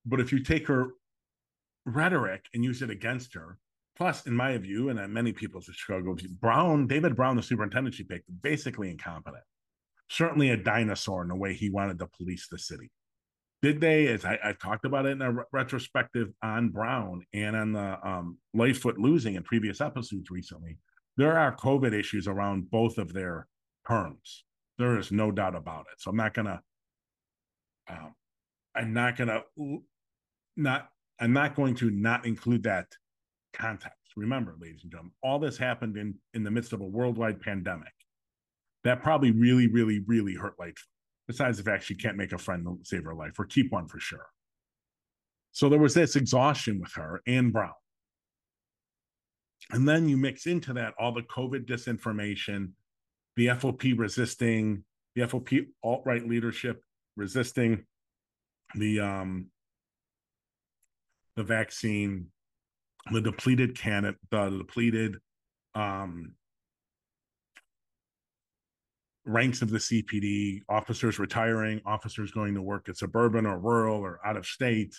but 0.05 0.19
if 0.19 0.33
you 0.33 0.43
take 0.43 0.67
her 0.67 0.89
rhetoric 1.85 2.43
and 2.53 2.61
use 2.61 2.81
it 2.81 2.89
against 2.89 3.33
her, 3.35 3.57
plus, 3.95 4.27
in 4.27 4.33
my 4.33 4.57
view, 4.57 4.89
and 4.89 4.99
in 4.99 5.13
many 5.13 5.31
people's 5.31 5.69
Chicago, 5.71 6.13
Brown, 6.41 6.87
David 6.87 7.15
Brown, 7.15 7.37
the 7.37 7.41
superintendent 7.41 7.95
she 7.95 8.03
picked, 8.03 8.25
basically 8.41 8.89
incompetent. 8.91 9.45
certainly 10.09 10.49
a 10.49 10.57
dinosaur 10.57 11.21
in 11.21 11.29
the 11.29 11.35
way 11.35 11.53
he 11.53 11.69
wanted 11.69 11.97
to 11.99 12.07
police 12.17 12.49
the 12.51 12.59
city. 12.59 12.91
Did 13.61 13.79
they, 13.79 14.07
as 14.07 14.25
I, 14.25 14.37
have 14.43 14.59
talked 14.59 14.83
about 14.83 15.05
it 15.05 15.11
in 15.11 15.21
a 15.21 15.31
re- 15.31 15.43
retrospective 15.53 16.33
on 16.43 16.67
Brown 16.67 17.23
and 17.33 17.55
on 17.55 17.71
the 17.71 17.97
um, 18.05 18.37
Lightfoot 18.53 18.97
losing 18.99 19.35
in 19.35 19.43
previous 19.43 19.79
episodes 19.79 20.29
recently, 20.29 20.79
there 21.15 21.37
are 21.39 21.55
COVID 21.55 21.93
issues 21.93 22.27
around 22.27 22.69
both 22.69 22.97
of 22.97 23.13
their 23.13 23.47
terms. 23.87 24.43
There 24.81 24.97
is 24.97 25.11
no 25.11 25.31
doubt 25.31 25.55
about 25.55 25.85
it. 25.93 26.01
So 26.01 26.09
I'm 26.09 26.17
not 26.17 26.33
gonna, 26.33 26.59
um, 27.87 28.15
I'm 28.75 28.93
not 28.93 29.15
gonna 29.15 29.43
not, 30.57 30.89
I'm 31.19 31.33
not 31.33 31.55
going 31.55 31.75
to 31.75 31.91
not 31.91 32.25
include 32.25 32.63
that 32.63 32.87
context. 33.53 33.97
Remember, 34.17 34.55
ladies 34.59 34.81
and 34.81 34.91
gentlemen, 34.91 35.13
all 35.21 35.37
this 35.37 35.55
happened 35.55 35.97
in 35.97 36.15
in 36.33 36.43
the 36.43 36.49
midst 36.49 36.73
of 36.73 36.81
a 36.81 36.85
worldwide 36.85 37.41
pandemic. 37.41 37.93
That 38.83 39.03
probably 39.03 39.29
really, 39.29 39.67
really, 39.67 39.99
really 40.07 40.33
hurt 40.33 40.55
Lightfoot. 40.57 40.87
Besides 41.27 41.59
the 41.59 41.63
fact 41.63 41.83
she 41.83 41.93
can't 41.93 42.17
make 42.17 42.31
a 42.33 42.39
friend 42.39 42.65
save 42.81 43.03
her 43.03 43.13
life 43.13 43.37
or 43.37 43.45
keep 43.45 43.71
one 43.71 43.87
for 43.87 43.99
sure. 43.99 44.25
So 45.51 45.69
there 45.69 45.79
was 45.79 45.93
this 45.93 46.15
exhaustion 46.15 46.79
with 46.79 46.91
her 46.93 47.21
and 47.27 47.53
Brown. 47.53 47.73
And 49.69 49.87
then 49.87 50.09
you 50.09 50.17
mix 50.17 50.47
into 50.47 50.73
that 50.73 50.95
all 50.99 51.13
the 51.13 51.21
COVID 51.21 51.67
disinformation, 51.67 52.71
the 53.41 53.47
FOP 53.47 53.97
resisting, 53.97 54.83
the 55.15 55.23
FOP 55.23 55.65
alt 55.83 56.03
right 56.05 56.27
leadership 56.27 56.83
resisting 57.17 57.83
the 58.75 58.99
um 58.99 59.47
the 61.35 61.43
vaccine, 61.43 62.27
the 63.11 63.19
depleted 63.19 63.75
can 63.75 64.15
the 64.29 64.49
depleted 64.51 65.17
um 65.73 66.35
ranks 69.25 69.63
of 69.63 69.71
the 69.71 69.79
CPD, 69.79 70.61
officers 70.69 71.17
retiring, 71.17 71.81
officers 71.83 72.31
going 72.31 72.53
to 72.53 72.61
work 72.61 72.89
at 72.89 72.97
suburban 72.97 73.47
or 73.47 73.57
rural 73.57 74.01
or 74.01 74.19
out 74.23 74.37
of 74.37 74.45
state. 74.45 74.93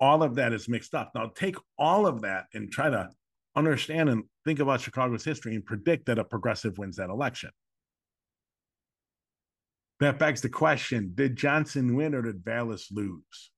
All 0.00 0.24
of 0.24 0.34
that 0.34 0.52
is 0.52 0.68
mixed 0.68 0.94
up. 0.94 1.12
Now, 1.14 1.30
take 1.36 1.56
all 1.78 2.06
of 2.06 2.22
that 2.22 2.46
and 2.52 2.72
try 2.72 2.90
to 2.90 3.10
understand 3.56 4.08
and 4.08 4.24
think 4.44 4.60
about 4.60 4.80
Chicago's 4.80 5.24
history 5.24 5.54
and 5.54 5.64
predict 5.64 6.06
that 6.06 6.18
a 6.18 6.24
progressive 6.24 6.78
wins 6.78 6.96
that 6.96 7.10
election. 7.10 7.50
That 10.00 10.18
begs 10.18 10.40
the 10.40 10.48
question 10.48 11.12
Did 11.14 11.36
Johnson 11.36 11.94
win 11.94 12.14
or 12.14 12.22
did 12.22 12.44
Vallas 12.44 12.88
lose? 12.90 13.50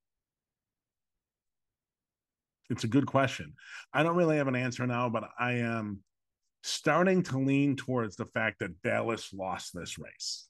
It's 2.70 2.84
a 2.84 2.88
good 2.88 3.06
question. 3.06 3.52
I 3.92 4.02
don't 4.02 4.16
really 4.16 4.38
have 4.38 4.48
an 4.48 4.56
answer 4.56 4.86
now, 4.86 5.08
but 5.08 5.24
I 5.38 5.52
am 5.54 6.00
starting 6.62 7.22
to 7.24 7.38
lean 7.38 7.76
towards 7.76 8.16
the 8.16 8.26
fact 8.26 8.60
that 8.60 8.70
Vallas 8.82 9.30
lost 9.32 9.72
this 9.74 9.98
race. 9.98 10.48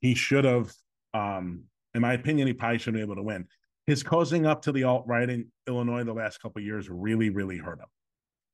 He 0.00 0.14
should 0.14 0.44
have, 0.44 0.72
um, 1.12 1.64
in 1.94 2.00
my 2.00 2.14
opinion, 2.14 2.46
he 2.46 2.54
probably 2.54 2.78
should 2.78 2.94
have 2.94 3.00
been 3.00 3.10
able 3.10 3.16
to 3.16 3.22
win. 3.22 3.46
His 3.86 4.02
cozying 4.02 4.46
up 4.46 4.62
to 4.62 4.72
the 4.72 4.84
alt 4.84 5.04
right 5.06 5.28
in 5.28 5.48
Illinois 5.68 6.04
the 6.04 6.14
last 6.14 6.40
couple 6.40 6.62
years 6.62 6.88
really, 6.88 7.30
really 7.30 7.58
hurt 7.58 7.78
him. 7.78 7.86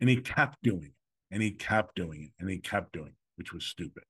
And 0.01 0.09
he 0.09 0.17
kept 0.17 0.63
doing 0.63 0.85
it 0.85 0.95
and 1.31 1.43
he 1.43 1.51
kept 1.51 1.95
doing 1.97 2.25
it 2.25 2.31
and 2.41 2.49
he 2.49 2.59
kept 2.59 2.93
doing 2.93 3.09
it, 3.09 3.15
which 3.37 3.53
was 3.53 3.65
stupid. 3.65 4.05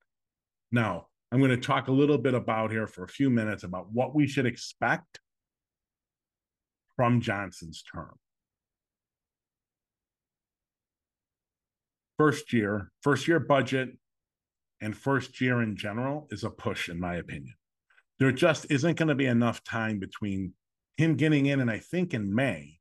Now, 0.71 1.07
I'm 1.33 1.38
going 1.38 1.50
to 1.50 1.57
talk 1.57 1.88
a 1.88 1.92
little 1.92 2.18
bit 2.18 2.35
about 2.35 2.71
here 2.71 2.87
for 2.87 3.04
a 3.04 3.09
few 3.09 3.30
minutes 3.30 3.64
about 3.64 3.92
what 3.92 4.14
we 4.14 4.26
should 4.26 4.47
expect 4.47 5.21
from 6.97 7.21
Johnson's 7.21 7.83
term. 7.83 8.18
first 12.18 12.52
year, 12.52 12.90
first 13.00 13.28
year 13.28 13.38
budget, 13.38 13.97
and 14.80 14.97
first 14.97 15.40
year 15.40 15.62
in 15.62 15.76
general 15.76 16.28
is 16.30 16.45
a 16.45 16.50
push, 16.50 16.88
in 16.88 17.00
my 17.00 17.16
opinion. 17.16 17.54
There 18.18 18.33
just 18.33 18.66
isn't 18.71 18.97
going 18.97 19.09
to 19.09 19.14
be 19.14 19.26
enough 19.26 19.62
time 19.64 19.99
between 19.99 20.52
him 20.97 21.14
getting 21.14 21.47
in, 21.47 21.61
and 21.61 21.71
I 21.71 21.78
think 21.78 22.12
in 22.12 22.35
May, 22.35 22.77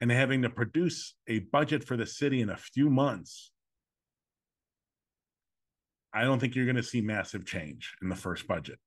and 0.00 0.10
having 0.10 0.42
to 0.42 0.50
produce 0.50 1.14
a 1.26 1.40
budget 1.40 1.84
for 1.84 1.96
the 1.96 2.06
city 2.06 2.40
in 2.40 2.50
a 2.50 2.56
few 2.56 2.88
months. 2.88 3.50
I 6.12 6.22
don't 6.22 6.38
think 6.38 6.54
you're 6.54 6.64
going 6.64 6.76
to 6.76 6.82
see 6.82 7.00
massive 7.00 7.44
change 7.44 7.94
in 8.00 8.08
the 8.08 8.16
first 8.16 8.46
budget. 8.46 8.78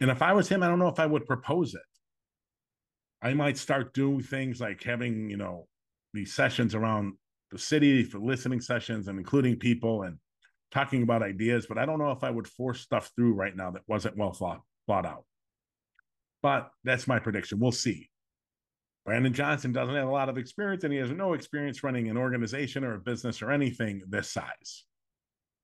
And 0.00 0.10
if 0.10 0.22
I 0.22 0.32
was 0.32 0.48
him, 0.48 0.62
I 0.62 0.68
don't 0.68 0.78
know 0.78 0.88
if 0.88 1.00
I 1.00 1.06
would 1.06 1.26
propose 1.26 1.74
it. 1.74 1.80
I 3.22 3.32
might 3.32 3.56
start 3.56 3.94
doing 3.94 4.20
things 4.20 4.60
like 4.60 4.82
having, 4.82 5.30
you 5.30 5.36
know, 5.36 5.66
these 6.12 6.34
sessions 6.34 6.74
around 6.74 7.14
the 7.50 7.58
city 7.58 8.02
for 8.02 8.18
listening 8.18 8.60
sessions 8.60 9.08
and 9.08 9.18
including 9.18 9.56
people 9.56 10.02
and 10.02 10.18
talking 10.70 11.02
about 11.02 11.22
ideas. 11.22 11.66
But 11.66 11.78
I 11.78 11.86
don't 11.86 11.98
know 11.98 12.10
if 12.10 12.22
I 12.22 12.30
would 12.30 12.48
force 12.48 12.80
stuff 12.80 13.10
through 13.16 13.32
right 13.32 13.56
now 13.56 13.70
that 13.70 13.82
wasn't 13.86 14.18
well 14.18 14.32
thought 14.32 14.60
thought 14.86 15.06
out. 15.06 15.24
But 16.42 16.70
that's 16.82 17.06
my 17.06 17.18
prediction. 17.18 17.58
We'll 17.58 17.72
see. 17.72 18.10
Brandon 19.04 19.34
Johnson 19.34 19.72
doesn't 19.72 19.94
have 19.94 20.08
a 20.08 20.12
lot 20.12 20.28
of 20.28 20.38
experience, 20.38 20.84
and 20.84 20.92
he 20.92 20.98
has 20.98 21.10
no 21.10 21.34
experience 21.34 21.82
running 21.82 22.08
an 22.08 22.16
organization 22.16 22.84
or 22.84 22.94
a 22.94 23.00
business 23.00 23.42
or 23.42 23.50
anything 23.50 24.02
this 24.08 24.30
size. 24.30 24.84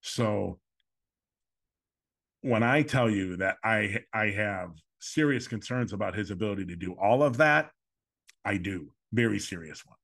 So 0.02 0.59
when 2.42 2.62
I 2.62 2.82
tell 2.82 3.09
you 3.09 3.37
that 3.37 3.56
I 3.64 4.04
I 4.12 4.26
have 4.30 4.70
serious 5.00 5.49
concerns 5.49 5.92
about 5.92 6.14
his 6.14 6.30
ability 6.30 6.66
to 6.66 6.76
do 6.76 6.94
all 7.00 7.23
of 7.23 7.38
that, 7.38 7.70
I 8.44 8.59
do 8.59 8.92
very 9.12 9.38
serious 9.38 9.85
ones. 9.87 9.99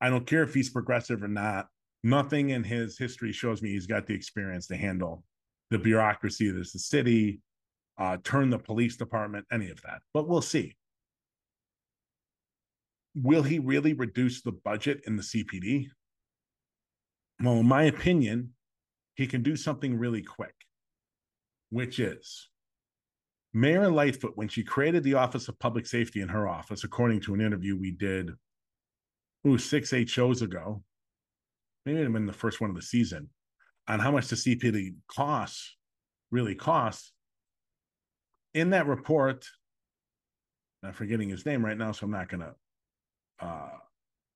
I 0.00 0.08
don't 0.08 0.26
care 0.26 0.42
if 0.42 0.54
he's 0.54 0.70
progressive 0.70 1.22
or 1.22 1.28
not. 1.28 1.68
Nothing 2.02 2.50
in 2.50 2.64
his 2.64 2.96
history 2.96 3.32
shows 3.32 3.60
me 3.60 3.70
he's 3.70 3.86
got 3.86 4.06
the 4.06 4.14
experience 4.14 4.66
to 4.68 4.76
handle 4.76 5.22
the 5.70 5.78
bureaucracy 5.78 6.48
of 6.48 6.56
the 6.56 6.64
city, 6.64 7.40
uh, 7.98 8.16
turn 8.24 8.48
the 8.48 8.58
police 8.58 8.96
department, 8.96 9.44
any 9.52 9.70
of 9.70 9.80
that. 9.82 10.00
But 10.14 10.26
we'll 10.26 10.40
see. 10.40 10.76
Will 13.14 13.42
he 13.42 13.58
really 13.58 13.92
reduce 13.92 14.42
the 14.42 14.52
budget 14.52 15.02
in 15.06 15.16
the 15.16 15.22
CPD? 15.22 15.88
Well, 17.42 17.54
in 17.54 17.66
my 17.66 17.84
opinion, 17.84 18.50
he 19.14 19.26
can 19.26 19.42
do 19.42 19.56
something 19.56 19.98
really 19.98 20.22
quick, 20.22 20.54
which 21.70 21.98
is 21.98 22.48
Mayor 23.52 23.90
Lightfoot, 23.90 24.36
when 24.36 24.48
she 24.48 24.62
created 24.62 25.02
the 25.02 25.14
Office 25.14 25.48
of 25.48 25.58
Public 25.58 25.86
Safety 25.86 26.20
in 26.20 26.28
her 26.28 26.46
office, 26.46 26.84
according 26.84 27.20
to 27.22 27.34
an 27.34 27.40
interview 27.40 27.76
we 27.76 27.90
did 27.90 28.30
ooh, 29.46 29.58
six, 29.58 29.92
eight 29.92 30.08
shows 30.08 30.42
ago, 30.42 30.82
maybe 31.84 32.00
it 32.00 32.12
been 32.12 32.26
the 32.26 32.32
first 32.32 32.60
one 32.60 32.70
of 32.70 32.76
the 32.76 32.82
season, 32.82 33.28
on 33.88 33.98
how 33.98 34.10
much 34.10 34.28
the 34.28 34.36
CPD 34.36 34.94
costs, 35.08 35.76
really 36.30 36.54
costs. 36.54 37.12
In 38.54 38.70
that 38.70 38.86
report, 38.86 39.46
I'm 40.82 40.92
forgetting 40.92 41.28
his 41.28 41.46
name 41.46 41.64
right 41.64 41.76
now, 41.76 41.92
so 41.92 42.04
I'm 42.04 42.12
not 42.12 42.28
going 42.28 42.40
to 42.40 42.54
uh, 43.40 43.70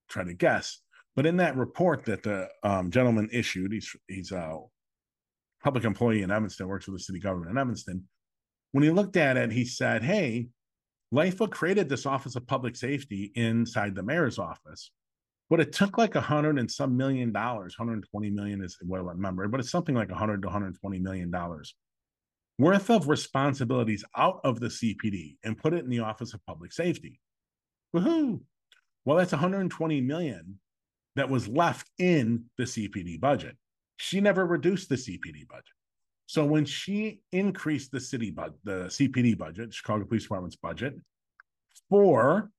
try 0.09 0.25
to 0.25 0.35
guess. 0.35 0.79
But 1.17 1.27
in 1.27 1.37
that 1.37 1.57
report 1.57 2.05
that 2.07 2.23
the 2.23 2.49
um, 2.63 2.91
gentleman 2.91 3.29
issued, 3.33 3.73
he's 3.73 3.95
he's 4.09 4.33
a 4.33 4.59
public 5.63 5.85
employee 5.85 6.23
in 6.23 6.31
Evanston, 6.31 6.69
works 6.69 6.87
for 6.87 6.91
the 6.91 6.99
city 6.99 7.21
government 7.21 7.53
in 7.53 7.59
Evanston. 7.59 8.09
When 8.73 8.83
he 8.83 8.91
looked 8.91 9.17
at 9.17 9.37
it, 9.37 9.53
he 9.53 9.65
said, 9.65 10.03
"Hey, 10.03 10.49
Lightfoot 11.13 11.53
created 11.53 11.89
this 11.89 12.07
Office 12.07 12.35
of 12.35 12.47
Public 12.47 12.75
Safety 12.75 13.31
inside 13.37 13.95
the 13.95 14.03
mayor's 14.03 14.39
office, 14.39 14.91
but 15.49 15.61
it 15.61 15.73
took 15.73 15.97
like 15.97 16.17
a 16.17 16.21
hundred 16.21 16.59
and 16.59 16.69
some 16.69 16.97
million 16.97 17.33
dollars, 17.33 17.79
120 17.79 18.31
million 18.31 18.63
is 18.63 18.77
what 18.83 19.01
I 19.01 19.05
remember, 19.05 19.47
but 19.47 19.61
it's 19.61 19.71
something 19.71 19.95
like 19.95 20.11
100 20.11 20.43
to 20.43 20.49
120 20.49 20.99
million 20.99 21.31
dollars 21.31 21.75
worth 22.59 22.91
of 22.91 23.09
responsibilities 23.09 24.05
out 24.17 24.41
of 24.45 24.61
the 24.61 24.69
CPD 24.69 25.37
and 25.45 25.59
put 25.59 25.75
it 25.75 25.85
in 25.85 25.91
the 25.91 26.01
Office 26.01 26.35
of 26.35 26.45
Public 26.47 26.73
Safety. 26.73 27.21
Woohoo! 27.95 28.41
Well, 29.05 29.17
that's 29.17 29.33
120 29.33 30.01
million 30.01 30.59
that 31.17 31.29
was 31.29 31.47
left 31.47 31.89
in 31.99 32.45
the 32.59 32.65
CPD 32.65 33.21
budget. 33.21 33.57
She 33.97 34.21
never 34.21 34.47
reduced 34.47 34.89
the 34.89 34.97
CPD 34.97 35.47
budget. 35.49 35.65
So 36.27 36.45
when 36.45 36.65
she 36.65 37.21
increased 37.33 37.93
the 37.93 38.01
city 38.01 38.31
budget, 38.31 38.59
the 38.65 38.87
CPD 38.87 39.37
budget, 39.37 39.75
Chicago 39.75 40.05
Police 40.05 40.23
Department's 40.23 40.57
budget, 40.57 40.95
for 41.91 42.51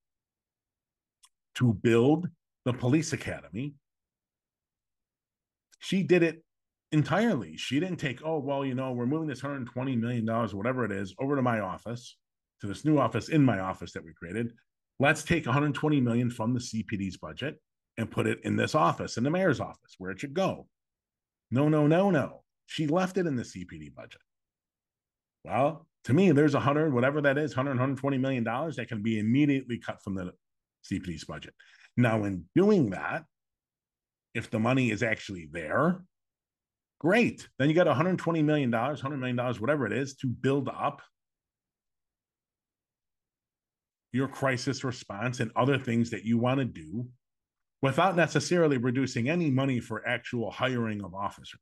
to 1.56 1.74
build 1.74 2.30
the 2.66 2.74
police 2.74 3.14
academy, 3.14 3.74
she 5.80 6.04
did 6.04 6.24
it 6.24 6.44
entirely. 6.92 7.58
She 7.58 7.80
didn't 7.80 7.98
take, 7.98 8.22
oh, 8.24 8.40
well, 8.40 8.64
you 8.66 8.76
know, 8.76 8.92
we're 8.92 9.06
moving 9.06 9.28
this 9.28 9.42
$120 9.42 10.00
million 10.00 10.26
whatever 10.26 10.86
it 10.86 10.92
is 10.92 11.14
over 11.20 11.36
to 11.36 11.42
my 11.42 11.60
office, 11.60 12.18
to 12.62 12.68
this 12.68 12.86
new 12.86 12.98
office 12.98 13.30
in 13.30 13.44
my 13.44 13.60
office 13.60 13.92
that 13.94 14.04
we 14.04 14.14
created. 14.14 14.54
Let's 15.00 15.24
take 15.24 15.46
120 15.46 16.02
million 16.02 16.30
from 16.30 16.54
the 16.54 16.60
CPD's 16.60 17.18
budget 17.18 17.60
and 17.98 18.10
put 18.10 18.28
it 18.28 18.40
in 18.44 18.56
this 18.56 18.76
office, 18.76 19.18
in 19.18 19.24
the 19.24 19.30
mayor's 19.30 19.60
office, 19.60 19.96
where 19.98 20.12
it 20.12 20.20
should 20.20 20.34
go. 20.34 20.68
No, 21.52 21.70
no, 21.70 21.88
no, 21.88 22.12
no. 22.12 22.44
She 22.66 22.88
left 22.88 23.18
it 23.18 23.28
in 23.28 23.36
the 23.36 23.44
CPD 23.44 23.94
budget. 23.94 24.22
Well, 25.44 25.88
to 26.06 26.14
me, 26.14 26.32
there's 26.32 26.54
hundred, 26.54 26.94
whatever 26.94 27.22
that 27.22 27.38
is, 27.38 27.56
100, 27.56 27.72
120 27.72 28.18
million 28.18 28.44
dollars 28.44 28.78
that 28.78 28.88
can 28.88 29.02
be 29.02 29.20
immediately 29.20 29.78
cut 29.78 30.02
from 30.02 30.16
the 30.16 30.32
CPD's 30.90 31.26
budget. 31.26 31.54
Now, 31.98 32.24
in 32.24 32.46
doing 32.56 32.90
that, 32.92 33.26
if 34.34 34.50
the 34.50 34.60
money 34.60 34.92
is 34.92 35.04
actually 35.04 35.48
there, 35.52 36.02
Great. 37.00 37.48
Then 37.60 37.70
you 37.70 37.76
got 37.76 37.88
$120 37.88 38.44
million, 38.44 38.72
$100 38.72 39.20
million, 39.20 39.38
whatever 39.38 39.86
it 39.86 39.94
is, 39.94 40.16
to 40.16 40.28
build 40.28 40.70
up 40.70 41.02
your 44.16 44.28
crisis 44.30 44.84
response 44.86 45.42
and 45.42 45.52
other 45.56 45.78
things 45.78 46.10
that 46.10 46.24
you 46.24 46.38
want 46.38 46.58
to 46.60 46.66
do 46.66 47.06
without 47.82 48.16
necessarily 48.16 48.78
reducing 48.78 49.30
any 49.30 49.52
money 49.52 49.82
for 49.82 50.08
actual 50.08 50.50
hiring 50.50 51.04
of 51.04 51.14
officers, 51.14 51.60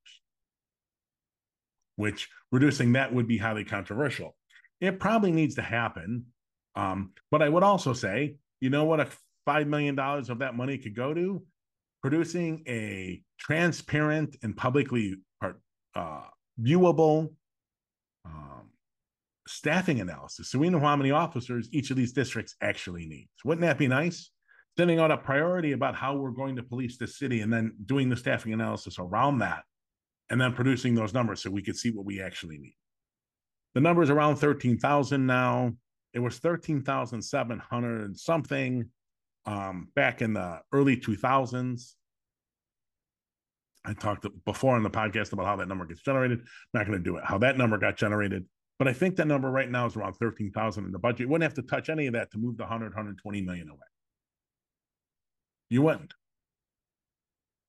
which 1.95 2.29
reducing 2.51 2.93
that 2.93 3.11
would 3.11 3.27
be 3.27 3.39
highly 3.39 3.65
controversial. 3.65 4.35
It 4.79 4.99
probably 4.99 5.31
needs 5.31 5.55
to 5.55 5.63
happen. 5.63 6.27
Um, 6.75 7.13
but 7.31 7.41
I 7.41 7.49
would 7.49 7.63
also 7.63 7.91
say, 7.93 8.35
you 8.61 8.69
know 8.69 8.85
what, 8.85 8.99
a 8.99 9.07
$5 9.47 9.67
million 9.67 9.97
of 9.97 10.39
that 10.39 10.55
money 10.55 10.77
could 10.77 10.95
go 10.95 11.13
to? 11.13 11.43
Producing 12.03 12.63
a 12.67 13.21
transparent 13.39 14.35
and 14.43 14.55
publicly 14.55 15.15
uh, 15.95 16.21
viewable 16.61 17.33
um, 18.25 18.69
staffing 19.47 19.99
analysis 19.99 20.49
so 20.49 20.57
we 20.57 20.69
know 20.69 20.79
how 20.79 20.95
many 20.95 21.11
officers 21.11 21.67
each 21.71 21.91
of 21.91 21.97
these 21.97 22.13
districts 22.13 22.55
actually 22.61 23.05
needs. 23.05 23.31
Wouldn't 23.43 23.65
that 23.65 23.77
be 23.77 23.87
nice? 23.87 24.31
Sending 24.77 24.99
out 24.99 25.11
a 25.11 25.17
priority 25.17 25.73
about 25.73 25.95
how 25.95 26.15
we're 26.15 26.31
going 26.31 26.55
to 26.55 26.63
police 26.63 26.97
the 26.97 27.07
city 27.07 27.41
and 27.41 27.51
then 27.51 27.73
doing 27.85 28.09
the 28.09 28.15
staffing 28.15 28.53
analysis 28.53 28.97
around 28.97 29.39
that 29.39 29.63
and 30.29 30.39
then 30.39 30.53
producing 30.53 30.95
those 30.95 31.13
numbers 31.13 31.41
so 31.41 31.51
we 31.51 31.61
could 31.61 31.77
see 31.77 31.91
what 31.91 32.05
we 32.05 32.21
actually 32.21 32.57
need. 32.57 32.75
The 33.75 33.81
number 33.81 34.01
is 34.01 34.09
around 34.09 34.37
13,000 34.37 35.25
now. 35.25 35.73
It 36.13 36.19
was 36.19 36.37
13,700 36.39 38.17
something 38.17 38.89
um, 39.45 39.89
back 39.95 40.21
in 40.21 40.33
the 40.33 40.61
early 40.71 40.97
2000s. 40.97 41.93
I 43.85 43.93
talked 43.93 44.25
before 44.45 44.75
on 44.75 44.83
the 44.83 44.89
podcast 44.89 45.33
about 45.33 45.45
how 45.45 45.57
that 45.57 45.67
number 45.67 45.85
gets 45.85 46.01
generated. 46.01 46.39
I'm 46.39 46.45
not 46.73 46.87
going 46.87 46.97
to 46.97 47.03
do 47.03 47.17
it. 47.17 47.25
How 47.25 47.37
that 47.39 47.57
number 47.57 47.77
got 47.77 47.97
generated. 47.97 48.45
But 48.83 48.89
I 48.89 48.93
think 48.93 49.15
that 49.15 49.27
number 49.27 49.49
right 49.49 49.71
now 49.71 49.85
is 49.85 49.95
around 49.95 50.15
13,000 50.15 50.83
in 50.83 50.91
the 50.91 50.99
budget. 50.99 51.21
You 51.21 51.29
wouldn't 51.29 51.49
have 51.49 51.53
to 51.53 51.61
touch 51.61 51.87
any 51.87 52.07
of 52.07 52.13
that 52.15 52.31
to 52.31 52.37
move 52.37 52.57
the 52.57 52.63
100, 52.63 52.87
120 52.87 53.41
million 53.41 53.69
away. 53.69 53.79
You 55.69 55.83
wouldn't. 55.83 56.13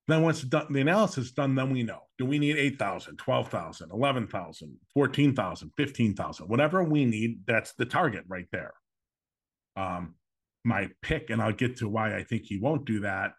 Then 0.09 0.23
once 0.23 0.43
done, 0.43 0.73
the 0.73 0.81
analysis 0.81 1.27
is 1.27 1.31
done, 1.31 1.55
then 1.55 1.71
we 1.71 1.85
know. 1.85 2.01
Do 2.19 2.27
we 2.27 2.41
need 2.41 2.57
8,000, 2.57 3.17
12,000, 3.17 3.93
11,000, 3.93 4.77
14,000, 4.93 5.71
15,000, 5.77 6.49
whatever 6.49 6.83
we 6.83 7.05
need, 7.05 7.47
that's 7.47 7.75
the 7.75 7.87
target 7.87 8.25
right 8.27 8.49
there. 8.51 8.75
Um, 9.77 10.17
my 10.65 10.89
pick, 11.01 11.31
and 11.31 11.41
I'll 11.41 11.53
get 11.53 11.77
to 11.77 11.89
why 11.89 12.17
I 12.17 12.25
think 12.25 12.43
he 12.47 12.59
won't 12.59 12.87
do 12.87 12.99
that 13.01 13.35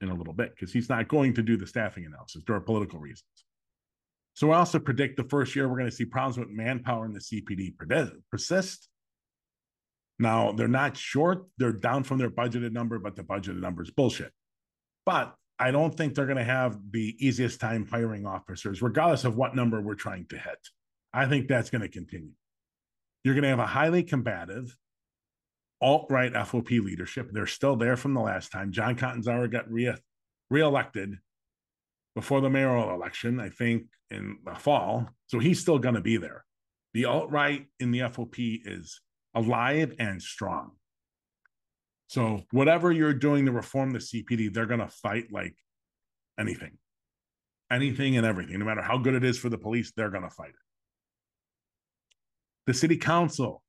in 0.00 0.10
a 0.10 0.14
little 0.14 0.32
bit, 0.32 0.54
because 0.54 0.72
he's 0.72 0.88
not 0.88 1.08
going 1.08 1.34
to 1.34 1.42
do 1.42 1.56
the 1.56 1.66
staffing 1.66 2.06
analysis. 2.06 2.44
There 2.46 2.54
are 2.54 2.60
political 2.60 3.00
reasons. 3.00 3.24
So 4.38 4.52
I 4.52 4.58
also 4.58 4.78
predict 4.78 5.16
the 5.16 5.24
first 5.24 5.56
year 5.56 5.68
we're 5.68 5.78
going 5.78 5.90
to 5.90 5.96
see 5.96 6.04
problems 6.04 6.38
with 6.38 6.48
manpower 6.48 7.04
in 7.04 7.12
the 7.12 7.18
CPD 7.18 7.72
persist. 8.30 8.88
Now 10.20 10.52
they're 10.52 10.68
not 10.68 10.96
short; 10.96 11.46
they're 11.58 11.72
down 11.72 12.04
from 12.04 12.18
their 12.18 12.30
budgeted 12.30 12.70
number, 12.70 13.00
but 13.00 13.16
the 13.16 13.24
budgeted 13.24 13.58
number 13.58 13.82
is 13.82 13.90
bullshit. 13.90 14.30
But 15.04 15.34
I 15.58 15.72
don't 15.72 15.92
think 15.92 16.14
they're 16.14 16.26
going 16.26 16.38
to 16.38 16.44
have 16.44 16.78
the 16.88 17.16
easiest 17.18 17.58
time 17.58 17.84
hiring 17.90 18.26
officers, 18.26 18.80
regardless 18.80 19.24
of 19.24 19.36
what 19.36 19.56
number 19.56 19.80
we're 19.80 19.96
trying 19.96 20.26
to 20.26 20.38
hit. 20.38 20.68
I 21.12 21.26
think 21.26 21.48
that's 21.48 21.70
going 21.70 21.82
to 21.82 21.88
continue. 21.88 22.30
You're 23.24 23.34
going 23.34 23.42
to 23.42 23.48
have 23.48 23.58
a 23.58 23.66
highly 23.66 24.04
combative, 24.04 24.76
alt 25.80 26.06
right 26.10 26.32
FOP 26.32 26.70
leadership. 26.80 27.30
They're 27.32 27.46
still 27.46 27.74
there 27.74 27.96
from 27.96 28.14
the 28.14 28.20
last 28.20 28.52
time. 28.52 28.70
John 28.70 28.94
Catanzara 28.94 29.50
got 29.50 29.68
re- 29.68 29.96
reelected 30.48 31.18
before 32.14 32.40
the 32.40 32.50
mayoral 32.50 32.94
election, 32.94 33.40
I 33.40 33.48
think 33.48 33.84
in 34.10 34.38
the 34.44 34.54
fall. 34.54 35.08
So 35.26 35.38
he's 35.38 35.60
still 35.60 35.78
going 35.78 35.94
to 35.94 36.00
be 36.00 36.16
there. 36.16 36.44
The 36.94 37.04
alt 37.04 37.30
right 37.30 37.66
in 37.80 37.90
the 37.90 38.00
FOP 38.00 38.60
is 38.64 39.00
alive 39.34 39.94
and 39.98 40.20
strong. 40.20 40.72
So 42.08 42.42
whatever 42.52 42.90
you're 42.90 43.14
doing 43.14 43.46
to 43.46 43.52
reform 43.52 43.90
the 43.90 43.98
CPD, 43.98 44.52
they're 44.52 44.66
going 44.66 44.80
to 44.80 44.88
fight 44.88 45.26
like 45.30 45.54
anything, 46.40 46.78
anything 47.70 48.16
and 48.16 48.24
everything. 48.24 48.58
No 48.58 48.64
matter 48.64 48.82
how 48.82 48.96
good 48.96 49.14
it 49.14 49.24
is 49.24 49.38
for 49.38 49.50
the 49.50 49.58
police, 49.58 49.92
they're 49.94 50.10
going 50.10 50.22
to 50.22 50.30
fight 50.30 50.48
it. 50.48 50.54
The 52.66 52.74
city 52.74 52.96
council, 52.96 53.62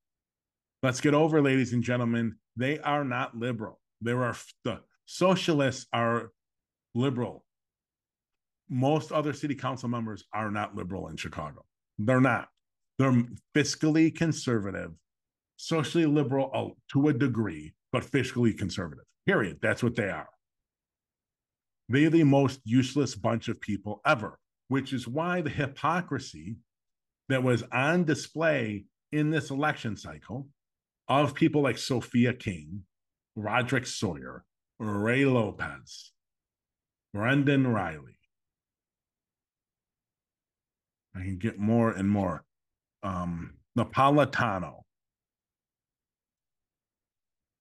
let's 0.82 1.02
get 1.02 1.14
over, 1.14 1.42
ladies 1.42 1.74
and 1.74 1.84
gentlemen, 1.84 2.36
they 2.56 2.80
are 2.80 3.04
not 3.04 3.38
liberal. 3.38 3.80
There 4.02 4.24
are 4.24 4.36
the 4.64 4.80
socialists 5.06 5.88
are 5.92 6.32
liberal. 6.96 7.44
Most 8.70 9.12
other 9.12 9.34
city 9.34 9.56
council 9.56 9.90
members 9.90 10.24
are 10.34 10.52
not 10.52 10.76
liberal 10.76 11.08
in 11.08 11.18
Chicago. 11.18 11.66
They're 11.98 12.22
not. 12.22 12.50
They're 12.98 13.24
fiscally 13.56 14.14
conservative, 14.14 14.92
socially 15.58 16.06
liberal 16.06 16.52
uh, 16.54 16.76
to 16.94 17.08
a 17.08 17.14
degree, 17.14 17.74
but 17.92 18.04
fiscally 18.04 18.56
conservative. 18.58 19.06
Period. 19.26 19.58
That's 19.62 19.82
what 19.82 19.96
they 19.96 20.10
are. 20.10 20.30
They're 21.88 22.10
the 22.10 22.24
most 22.24 22.60
useless 22.66 23.16
bunch 23.16 23.48
of 23.48 23.60
people 23.60 24.02
ever, 24.06 24.38
which 24.68 24.94
is 24.94 25.08
why 25.08 25.42
the 25.42 25.50
hypocrisy 25.50 26.58
that 27.30 27.42
was 27.42 27.64
on 27.72 28.04
display 28.04 28.86
in 29.12 29.32
this 29.32 29.50
election 29.50 29.98
cycle 29.98 30.48
of 31.08 31.34
people 31.34 31.62
like 31.62 31.80
Sophia 31.80 32.34
King, 32.34 32.84
Roderick 33.36 33.88
Sawyer, 33.88 34.46
Ray 34.80 35.26
Lopez, 35.26 36.12
Brendan 37.14 37.66
Reilly. 37.66 38.19
I 41.16 41.20
can 41.20 41.38
get 41.38 41.58
more 41.58 41.92
and 41.92 42.10
more. 42.10 42.44
Um, 43.04 43.56
Napolitano, 43.78 44.82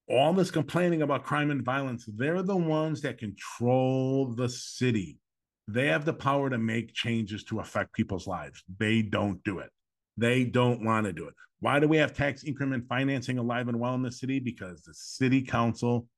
all 0.08 0.32
this 0.32 0.50
complaining 0.50 1.02
about 1.02 1.24
crime 1.24 1.50
and 1.50 1.64
violence, 1.64 2.08
they're 2.16 2.42
the 2.42 2.56
ones 2.56 3.02
that 3.02 3.18
control 3.18 4.34
the 4.34 4.48
city. 4.48 5.18
They 5.66 5.87
have 5.88 6.04
the 6.04 6.14
power 6.14 6.48
to 6.48 6.58
make 6.58 6.94
changes 6.94 7.44
to 7.44 7.61
affect 7.61 7.92
people's 7.92 8.26
lives. 8.26 8.64
They 8.78 9.02
don't 9.02 9.42
do 9.44 9.58
it. 9.58 9.70
They 10.16 10.44
don't 10.44 10.84
want 10.84 11.06
to 11.06 11.12
do 11.12 11.28
it. 11.28 11.34
Why 11.61 11.78
do 11.78 11.88
we 11.88 11.98
have 11.98 12.14
tax 12.14 12.44
increment 12.44 12.87
financing 12.88 13.38
alive 13.38 13.68
and 13.68 13.78
well 13.78 13.94
in 13.94 14.02
the 14.02 14.12
city? 14.12 14.38
Because 14.38 14.82
the 14.82 14.94
city 14.94 15.42
council 15.42 16.08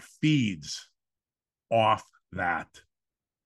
feeds 0.00 0.88
off 1.70 2.04
that 2.32 2.68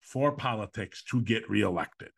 for 0.07 0.33
politics 0.33 1.03
to 1.11 1.21
get 1.21 1.49
reelected. 1.51 2.11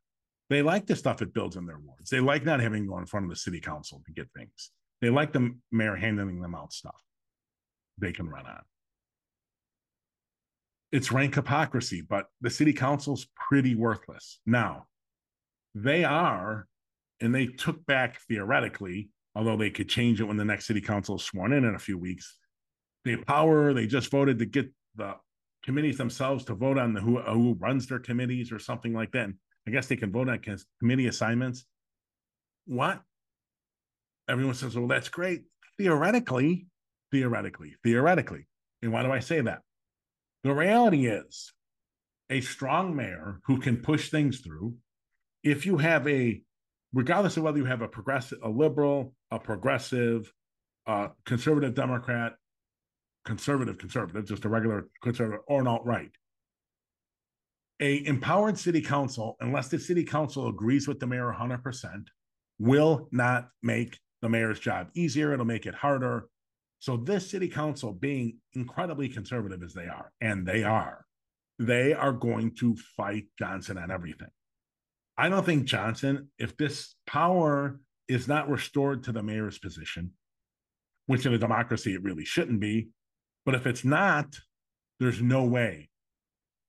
They 0.50 0.62
like 0.62 0.86
the 0.86 0.96
stuff 0.96 1.22
it 1.22 1.34
builds 1.34 1.56
in 1.56 1.66
their 1.66 1.78
wards. 1.78 2.10
They 2.10 2.20
like 2.20 2.44
not 2.44 2.60
having 2.60 2.84
to 2.84 2.88
go 2.88 2.98
in 2.98 3.06
front 3.06 3.24
of 3.24 3.30
the 3.30 3.36
city 3.36 3.60
council 3.60 4.02
to 4.06 4.12
get 4.12 4.28
things. 4.36 4.70
They 5.00 5.10
like 5.10 5.32
the 5.32 5.54
mayor 5.72 5.96
handing 5.96 6.40
them 6.40 6.54
out 6.54 6.72
stuff 6.72 7.00
they 7.98 8.12
can 8.12 8.28
run 8.28 8.46
on. 8.46 8.60
It's 10.92 11.12
rank 11.12 11.34
hypocrisy, 11.34 12.00
but 12.00 12.26
the 12.40 12.50
city 12.50 12.72
council's 12.72 13.26
pretty 13.48 13.74
worthless. 13.74 14.40
Now, 14.46 14.86
they 15.74 16.04
are, 16.04 16.66
and 17.20 17.34
they 17.34 17.46
took 17.46 17.84
back 17.84 18.20
theoretically, 18.28 19.10
although 19.34 19.56
they 19.56 19.70
could 19.70 19.88
change 19.88 20.20
it 20.20 20.24
when 20.24 20.36
the 20.36 20.44
next 20.44 20.66
city 20.66 20.80
council 20.80 21.16
is 21.16 21.22
sworn 21.22 21.52
in 21.52 21.64
in 21.64 21.74
a 21.74 21.80
few 21.80 21.98
weeks. 21.98 22.38
They 23.04 23.16
power, 23.16 23.74
they 23.74 23.86
just 23.86 24.10
voted 24.10 24.38
to 24.38 24.46
get 24.46 24.72
the 24.96 25.16
committees 25.64 25.98
themselves 25.98 26.44
to 26.44 26.54
vote 26.54 26.78
on 26.78 26.94
the 26.94 27.00
who, 27.00 27.18
uh, 27.18 27.32
who 27.32 27.54
runs 27.60 27.86
their 27.86 27.98
committees 27.98 28.52
or 28.52 28.58
something 28.58 28.92
like 28.92 29.12
that. 29.12 29.24
And 29.24 29.34
I 29.66 29.70
guess 29.70 29.86
they 29.86 29.96
can 29.96 30.12
vote 30.12 30.28
on 30.28 30.40
committee 30.80 31.06
assignments. 31.06 31.64
What? 32.66 33.02
everyone 34.28 34.54
says, 34.54 34.76
well, 34.76 34.86
that's 34.86 35.08
great. 35.08 35.42
Theoretically, 35.78 36.66
theoretically, 37.10 37.76
theoretically. 37.82 38.46
And 38.82 38.92
why 38.92 39.02
do 39.02 39.10
I 39.10 39.20
say 39.20 39.40
that? 39.40 39.60
The 40.44 40.52
reality 40.52 41.06
is 41.06 41.52
a 42.30 42.40
strong 42.40 42.94
mayor 42.94 43.40
who 43.46 43.58
can 43.58 43.78
push 43.78 44.10
things 44.10 44.40
through, 44.40 44.74
if 45.42 45.66
you 45.66 45.78
have 45.78 46.06
a, 46.06 46.42
regardless 46.92 47.36
of 47.36 47.42
whether 47.42 47.58
you 47.58 47.64
have 47.64 47.82
a 47.82 47.88
progressive, 47.88 48.38
a 48.42 48.48
liberal, 48.48 49.14
a 49.30 49.38
progressive, 49.38 50.32
a 50.86 51.10
conservative 51.24 51.74
Democrat, 51.74 52.34
conservative, 53.28 53.76
conservative, 53.76 54.24
just 54.24 54.46
a 54.46 54.48
regular 54.48 54.88
conservative, 55.02 55.42
or 55.48 55.60
an 55.60 55.66
alt 55.66 55.84
right. 55.84 56.10
A 57.80 58.04
empowered 58.06 58.58
city 58.58 58.80
council, 58.80 59.36
unless 59.40 59.68
the 59.68 59.78
city 59.78 60.02
council 60.02 60.48
agrees 60.48 60.88
with 60.88 60.98
the 60.98 61.06
mayor 61.06 61.30
100%, 61.38 62.06
will 62.58 63.06
not 63.12 63.50
make 63.62 64.00
the 64.22 64.30
mayor's 64.30 64.58
job 64.58 64.88
easier. 64.94 65.34
It'll 65.34 65.44
make 65.44 65.66
it 65.66 65.74
harder. 65.74 66.28
So, 66.78 66.96
this 66.96 67.30
city 67.30 67.48
council, 67.48 67.92
being 67.92 68.38
incredibly 68.54 69.10
conservative 69.10 69.62
as 69.62 69.74
they 69.74 69.86
are, 69.86 70.10
and 70.22 70.46
they 70.46 70.64
are, 70.64 71.04
they 71.58 71.92
are 71.92 72.12
going 72.12 72.54
to 72.60 72.76
fight 72.96 73.26
Johnson 73.38 73.76
on 73.76 73.90
everything. 73.90 74.30
I 75.18 75.28
don't 75.28 75.44
think 75.44 75.66
Johnson, 75.66 76.30
if 76.38 76.56
this 76.56 76.94
power 77.06 77.78
is 78.08 78.26
not 78.26 78.48
restored 78.48 79.02
to 79.04 79.12
the 79.12 79.22
mayor's 79.22 79.58
position, 79.58 80.12
which 81.06 81.26
in 81.26 81.34
a 81.34 81.38
democracy 81.38 81.92
it 81.92 82.02
really 82.02 82.24
shouldn't 82.24 82.60
be, 82.60 82.88
but 83.48 83.54
if 83.54 83.66
it's 83.66 83.84
not, 83.84 84.36
there's 85.00 85.22
no 85.22 85.44
way 85.44 85.88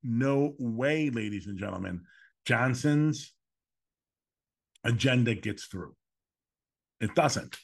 no 0.03 0.55
way, 0.57 1.09
ladies 1.09 1.47
and 1.47 1.57
gentlemen, 1.57 2.01
Johnson's 2.45 3.33
agenda 4.83 5.35
gets 5.35 5.65
through. 5.65 5.95
It 7.01 7.13
doesn't. 7.15 7.57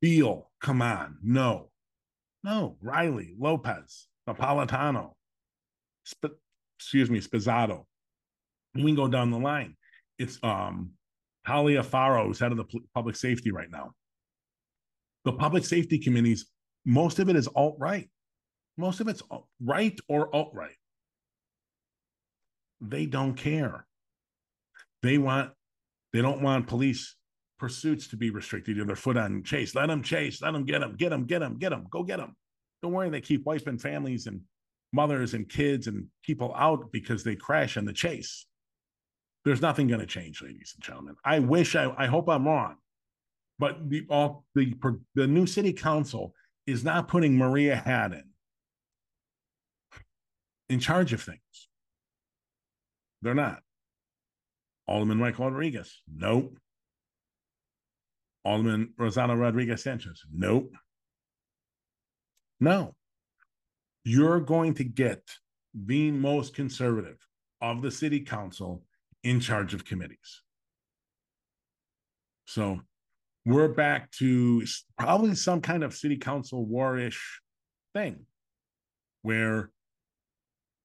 Beale, 0.00 0.50
come 0.60 0.82
on. 0.82 1.18
No. 1.22 1.70
No. 2.44 2.76
Reilly, 2.80 3.34
Lopez, 3.38 4.08
Napolitano, 4.28 5.12
Sp- 6.04 6.40
excuse 6.78 7.10
me, 7.10 7.20
Sposato. 7.20 7.84
We 8.74 8.84
can 8.84 8.94
go 8.94 9.08
down 9.08 9.30
the 9.30 9.38
line. 9.38 9.76
It's 10.18 10.38
um 10.42 10.92
Taliaferro, 11.46 12.26
who's 12.26 12.38
head 12.38 12.52
of 12.52 12.58
the 12.58 12.80
public 12.94 13.16
safety 13.16 13.50
right 13.50 13.70
now. 13.70 13.92
The 15.24 15.32
public 15.32 15.64
safety 15.64 15.98
committees, 15.98 16.46
most 16.84 17.18
of 17.18 17.28
it 17.28 17.36
is 17.36 17.48
alt 17.48 17.76
right. 17.78 18.08
Most 18.78 19.00
of 19.00 19.08
it's 19.08 19.22
right 19.60 19.98
or 20.08 20.34
alt 20.34 20.52
right. 20.54 20.70
They 22.80 23.06
don't 23.06 23.34
care. 23.34 23.86
They 25.02 25.18
want, 25.18 25.50
they 26.12 26.22
don't 26.22 26.42
want 26.42 26.68
police 26.68 27.16
pursuits 27.58 28.06
to 28.08 28.16
be 28.16 28.30
restricted. 28.30 28.76
you 28.76 28.84
Their 28.84 28.94
foot 28.94 29.16
on 29.16 29.42
chase. 29.42 29.74
Let 29.74 29.86
them 29.86 30.02
chase. 30.02 30.40
Let 30.40 30.52
them 30.52 30.64
get 30.64 30.80
them. 30.80 30.94
Get 30.96 31.10
them. 31.10 31.26
Get 31.26 31.40
them. 31.40 31.58
Get 31.58 31.70
them. 31.70 31.86
Go 31.90 32.04
get 32.04 32.18
them. 32.18 32.36
Don't 32.80 32.92
worry. 32.92 33.10
They 33.10 33.20
keep 33.20 33.44
wiping 33.44 33.78
families 33.78 34.28
and 34.28 34.42
mothers 34.92 35.34
and 35.34 35.48
kids 35.48 35.88
and 35.88 36.06
people 36.22 36.54
out 36.56 36.92
because 36.92 37.24
they 37.24 37.34
crash 37.34 37.76
in 37.76 37.84
the 37.84 37.92
chase. 37.92 38.46
There's 39.44 39.60
nothing 39.60 39.88
going 39.88 40.00
to 40.00 40.06
change, 40.06 40.40
ladies 40.40 40.74
and 40.76 40.84
gentlemen. 40.84 41.16
I 41.24 41.40
wish 41.40 41.74
I, 41.74 41.92
I 41.96 42.06
hope 42.06 42.28
I'm 42.28 42.46
wrong, 42.46 42.76
but 43.58 43.88
the 43.88 44.06
all 44.08 44.44
the 44.54 44.74
the 45.14 45.26
new 45.26 45.46
city 45.46 45.72
council 45.72 46.34
is 46.66 46.84
not 46.84 47.08
putting 47.08 47.36
Maria 47.36 47.76
Hadden 47.76 48.24
in 50.68 50.80
charge 50.80 51.12
of 51.12 51.22
things. 51.22 51.68
They're 53.22 53.34
not. 53.34 53.60
Alderman 54.86 55.18
Michael 55.18 55.50
Rodriguez, 55.50 56.02
nope. 56.12 56.58
Alderman 58.44 58.94
Rossana 58.98 59.38
Rodriguez 59.38 59.82
Sanchez, 59.82 60.22
nope. 60.32 60.74
No. 62.60 62.94
You're 64.04 64.40
going 64.40 64.74
to 64.74 64.84
get 64.84 65.22
the 65.74 66.10
most 66.10 66.54
conservative 66.54 67.18
of 67.60 67.82
the 67.82 67.90
city 67.90 68.20
council 68.20 68.84
in 69.22 69.40
charge 69.40 69.74
of 69.74 69.84
committees. 69.84 70.42
So 72.46 72.80
we're 73.44 73.68
back 73.68 74.10
to 74.12 74.64
probably 74.96 75.34
some 75.34 75.60
kind 75.60 75.84
of 75.84 75.94
city 75.94 76.16
council 76.16 76.66
warish 76.66 77.18
thing 77.94 78.26
where 79.22 79.70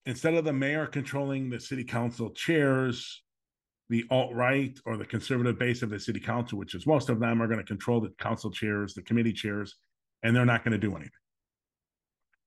instead 0.05 0.33
of 0.33 0.45
the 0.45 0.53
mayor 0.53 0.85
controlling 0.85 1.49
the 1.49 1.59
city 1.59 1.83
council 1.83 2.29
chairs, 2.31 3.23
the 3.89 4.05
alt 4.09 4.33
right 4.33 4.77
or 4.85 4.97
the 4.97 5.05
conservative 5.05 5.59
base 5.59 5.81
of 5.81 5.89
the 5.89 5.99
city 5.99 6.19
council, 6.19 6.57
which 6.57 6.75
is 6.75 6.87
most 6.87 7.09
of 7.09 7.19
them, 7.19 7.41
are 7.41 7.47
going 7.47 7.59
to 7.59 7.65
control 7.65 8.01
the 8.01 8.09
council 8.19 8.51
chairs, 8.51 8.93
the 8.93 9.01
committee 9.01 9.33
chairs, 9.33 9.75
and 10.23 10.35
they're 10.35 10.45
not 10.45 10.63
going 10.63 10.71
to 10.71 10.77
do 10.77 10.95
anything. 10.95 11.11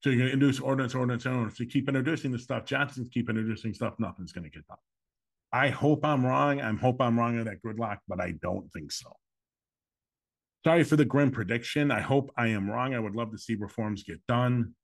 So 0.02 0.10
you're 0.10 0.18
going 0.18 0.28
to 0.28 0.34
introduce 0.34 0.60
ordinance, 0.60 0.94
ordinance, 0.94 1.26
ordinance. 1.26 1.58
You 1.58 1.66
keep 1.66 1.88
introducing 1.88 2.30
the 2.30 2.38
stuff, 2.38 2.64
Johnson's 2.64 3.08
keep 3.08 3.28
introducing 3.28 3.74
stuff, 3.74 3.94
nothing's 3.98 4.32
going 4.32 4.44
to 4.44 4.50
get 4.50 4.66
done. 4.66 4.78
I 5.52 5.70
hope 5.70 6.04
I'm 6.04 6.24
wrong. 6.24 6.60
I 6.60 6.72
hope 6.74 7.00
I'm 7.00 7.18
wrong 7.18 7.38
on 7.38 7.44
that 7.46 7.62
gridlock, 7.62 7.98
but 8.08 8.20
I 8.20 8.32
don't 8.42 8.70
think 8.72 8.92
so. 8.92 9.12
Sorry 10.64 10.82
for 10.84 10.96
the 10.96 11.04
grim 11.04 11.30
prediction. 11.30 11.90
I 11.90 12.00
hope 12.00 12.32
I 12.36 12.48
am 12.48 12.68
wrong. 12.68 12.94
I 12.94 12.98
would 12.98 13.14
love 13.14 13.30
to 13.30 13.38
see 13.38 13.54
reforms 13.54 14.02
get 14.02 14.20
done 14.26 14.74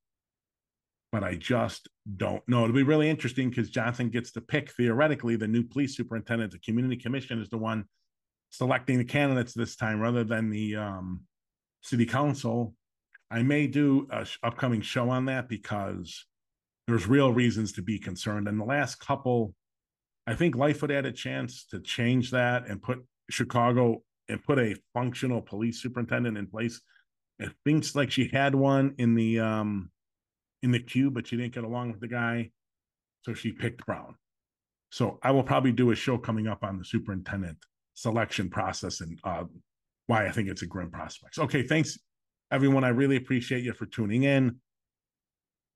but 1.13 1.23
I 1.23 1.35
just 1.35 1.89
don't 2.17 2.43
know. 2.49 2.65
It'll 2.65 2.75
be 2.75 2.83
really 2.83 3.11
interesting 3.11 3.51
because 3.51 3.69
Johnson 3.69 4.09
gets 4.09 4.33
to 4.33 4.41
pick 4.41 4.73
theoretically 4.73 5.37
the 5.37 5.47
new 5.47 5.63
police 5.63 5.95
superintendent. 5.95 6.53
The 6.53 6.59
community 6.59 6.97
commission 6.97 7.41
is 7.41 7.51
the 7.51 7.59
one 7.59 7.85
selecting 8.49 8.97
the 8.97 9.05
candidates 9.05 9.53
this 9.53 9.77
time 9.77 10.01
rather 10.01 10.25
than 10.25 10.49
the 10.49 10.77
um, 10.77 11.21
city 11.83 12.07
council. 12.07 12.75
I 13.31 13.43
may 13.43 13.67
do 13.67 14.09
a 14.11 14.25
sh- 14.25 14.39
upcoming 14.43 14.81
show 14.81 15.11
on 15.11 15.27
that 15.27 15.49
because 15.49 16.25
there's 16.89 17.07
real 17.07 17.33
reasons 17.33 17.73
to 17.73 17.83
be 17.83 17.99
concerned. 17.99 18.49
And 18.49 18.59
the 18.59 18.65
last 18.65 18.97
couple, 18.97 19.55
I 20.27 20.35
think 20.35 20.57
Lightfoot 20.57 20.91
had 20.91 21.07
a 21.07 21.13
chance 21.13 21.67
to 21.67 21.81
change 21.81 22.31
that 22.31 22.69
and 22.69 22.83
put 22.83 23.05
Chicago 23.31 24.03
and 24.29 24.43
put 24.43 24.59
a 24.59 24.77
functional 24.95 25.43
police 25.43 25.83
superintendent 25.83 26.39
in 26.39 26.47
place. 26.47 26.81
It 27.39 27.53
thinks 27.65 27.95
like 27.95 28.11
she 28.11 28.29
had 28.33 28.55
one 28.55 28.95
in 28.99 29.15
the 29.15 29.41
um, 29.41 29.91
in 30.63 30.71
the 30.71 30.81
queue, 30.81 31.11
but 31.11 31.27
she 31.27 31.37
didn't 31.37 31.55
get 31.55 31.65
along 31.65 31.93
with 31.93 32.01
the 32.01 32.09
guy. 32.09 32.51
So 33.23 33.35
she 33.35 33.53
picked 33.53 33.87
Brown. 33.87 34.17
So 34.91 35.19
I 35.23 35.31
will 35.31 35.43
probably 35.43 35.73
do 35.73 35.91
a 35.91 35.95
show 35.95 36.19
coming 36.19 36.47
up 36.47 36.63
on 36.63 36.79
the 36.79 36.85
superintendent 36.85 37.59
selection 37.95 38.51
process 38.51 39.01
and 39.01 39.19
uh, 39.25 39.45
why 40.07 40.27
I 40.27 40.31
think 40.31 40.49
it's 40.49 40.63
a 40.63 40.67
grim 40.67 40.91
prospect. 40.91 41.39
Okay, 41.39 41.63
thanks 41.63 41.99
everyone. 42.51 42.85
I 42.85 42.89
really 42.89 43.17
appreciate 43.17 43.65
you 43.65 43.73
for 43.73 43.87
tuning 43.87 44.25
in. 44.25 44.57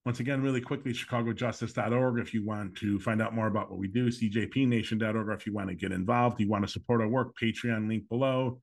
Once 0.05 0.21
again, 0.21 0.41
really 0.41 0.61
quickly, 0.61 0.93
chicagojustice.org 0.93 2.21
if 2.21 2.33
you 2.33 2.45
want 2.45 2.77
to 2.77 3.01
find 3.01 3.21
out 3.21 3.35
more 3.35 3.49
about 3.49 3.71
what 3.71 3.79
we 3.79 3.89
do, 3.89 4.09
cjpnation.org 4.09 5.41
if 5.41 5.47
you 5.47 5.53
want 5.53 5.69
to 5.69 5.75
get 5.75 5.91
involved, 5.91 6.41
you 6.41 6.49
want 6.49 6.65
to 6.65 6.71
support 6.71 7.01
our 7.01 7.09
work, 7.09 7.35
Patreon 7.43 7.89
link 7.89 8.09
below. 8.09 8.61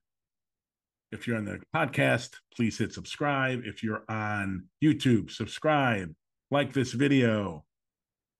If 1.13 1.27
you're 1.27 1.37
on 1.37 1.45
the 1.45 1.59
podcast, 1.75 2.31
please 2.55 2.77
hit 2.77 2.91
subscribe. 2.91 3.61
If 3.65 3.83
you're 3.83 4.03
on 4.09 4.65
YouTube, 4.83 5.29
subscribe, 5.29 6.13
like 6.49 6.73
this 6.73 6.91
video, 6.91 7.65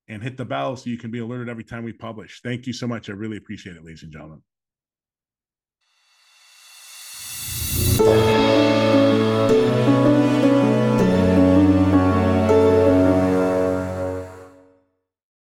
and 0.07 0.23
hit 0.23 0.37
the 0.37 0.45
bell 0.45 0.75
so 0.75 0.89
you 0.89 0.97
can 0.97 1.11
be 1.11 1.19
alerted 1.19 1.49
every 1.49 1.63
time 1.63 1.83
we 1.83 1.93
publish. 1.93 2.41
Thank 2.43 2.65
you 2.65 2.73
so 2.73 2.87
much. 2.87 3.09
I 3.09 3.13
really 3.13 3.37
appreciate 3.37 3.75
it, 3.75 3.85
ladies 3.85 4.03
and 4.03 4.11
gentlemen. 4.11 4.41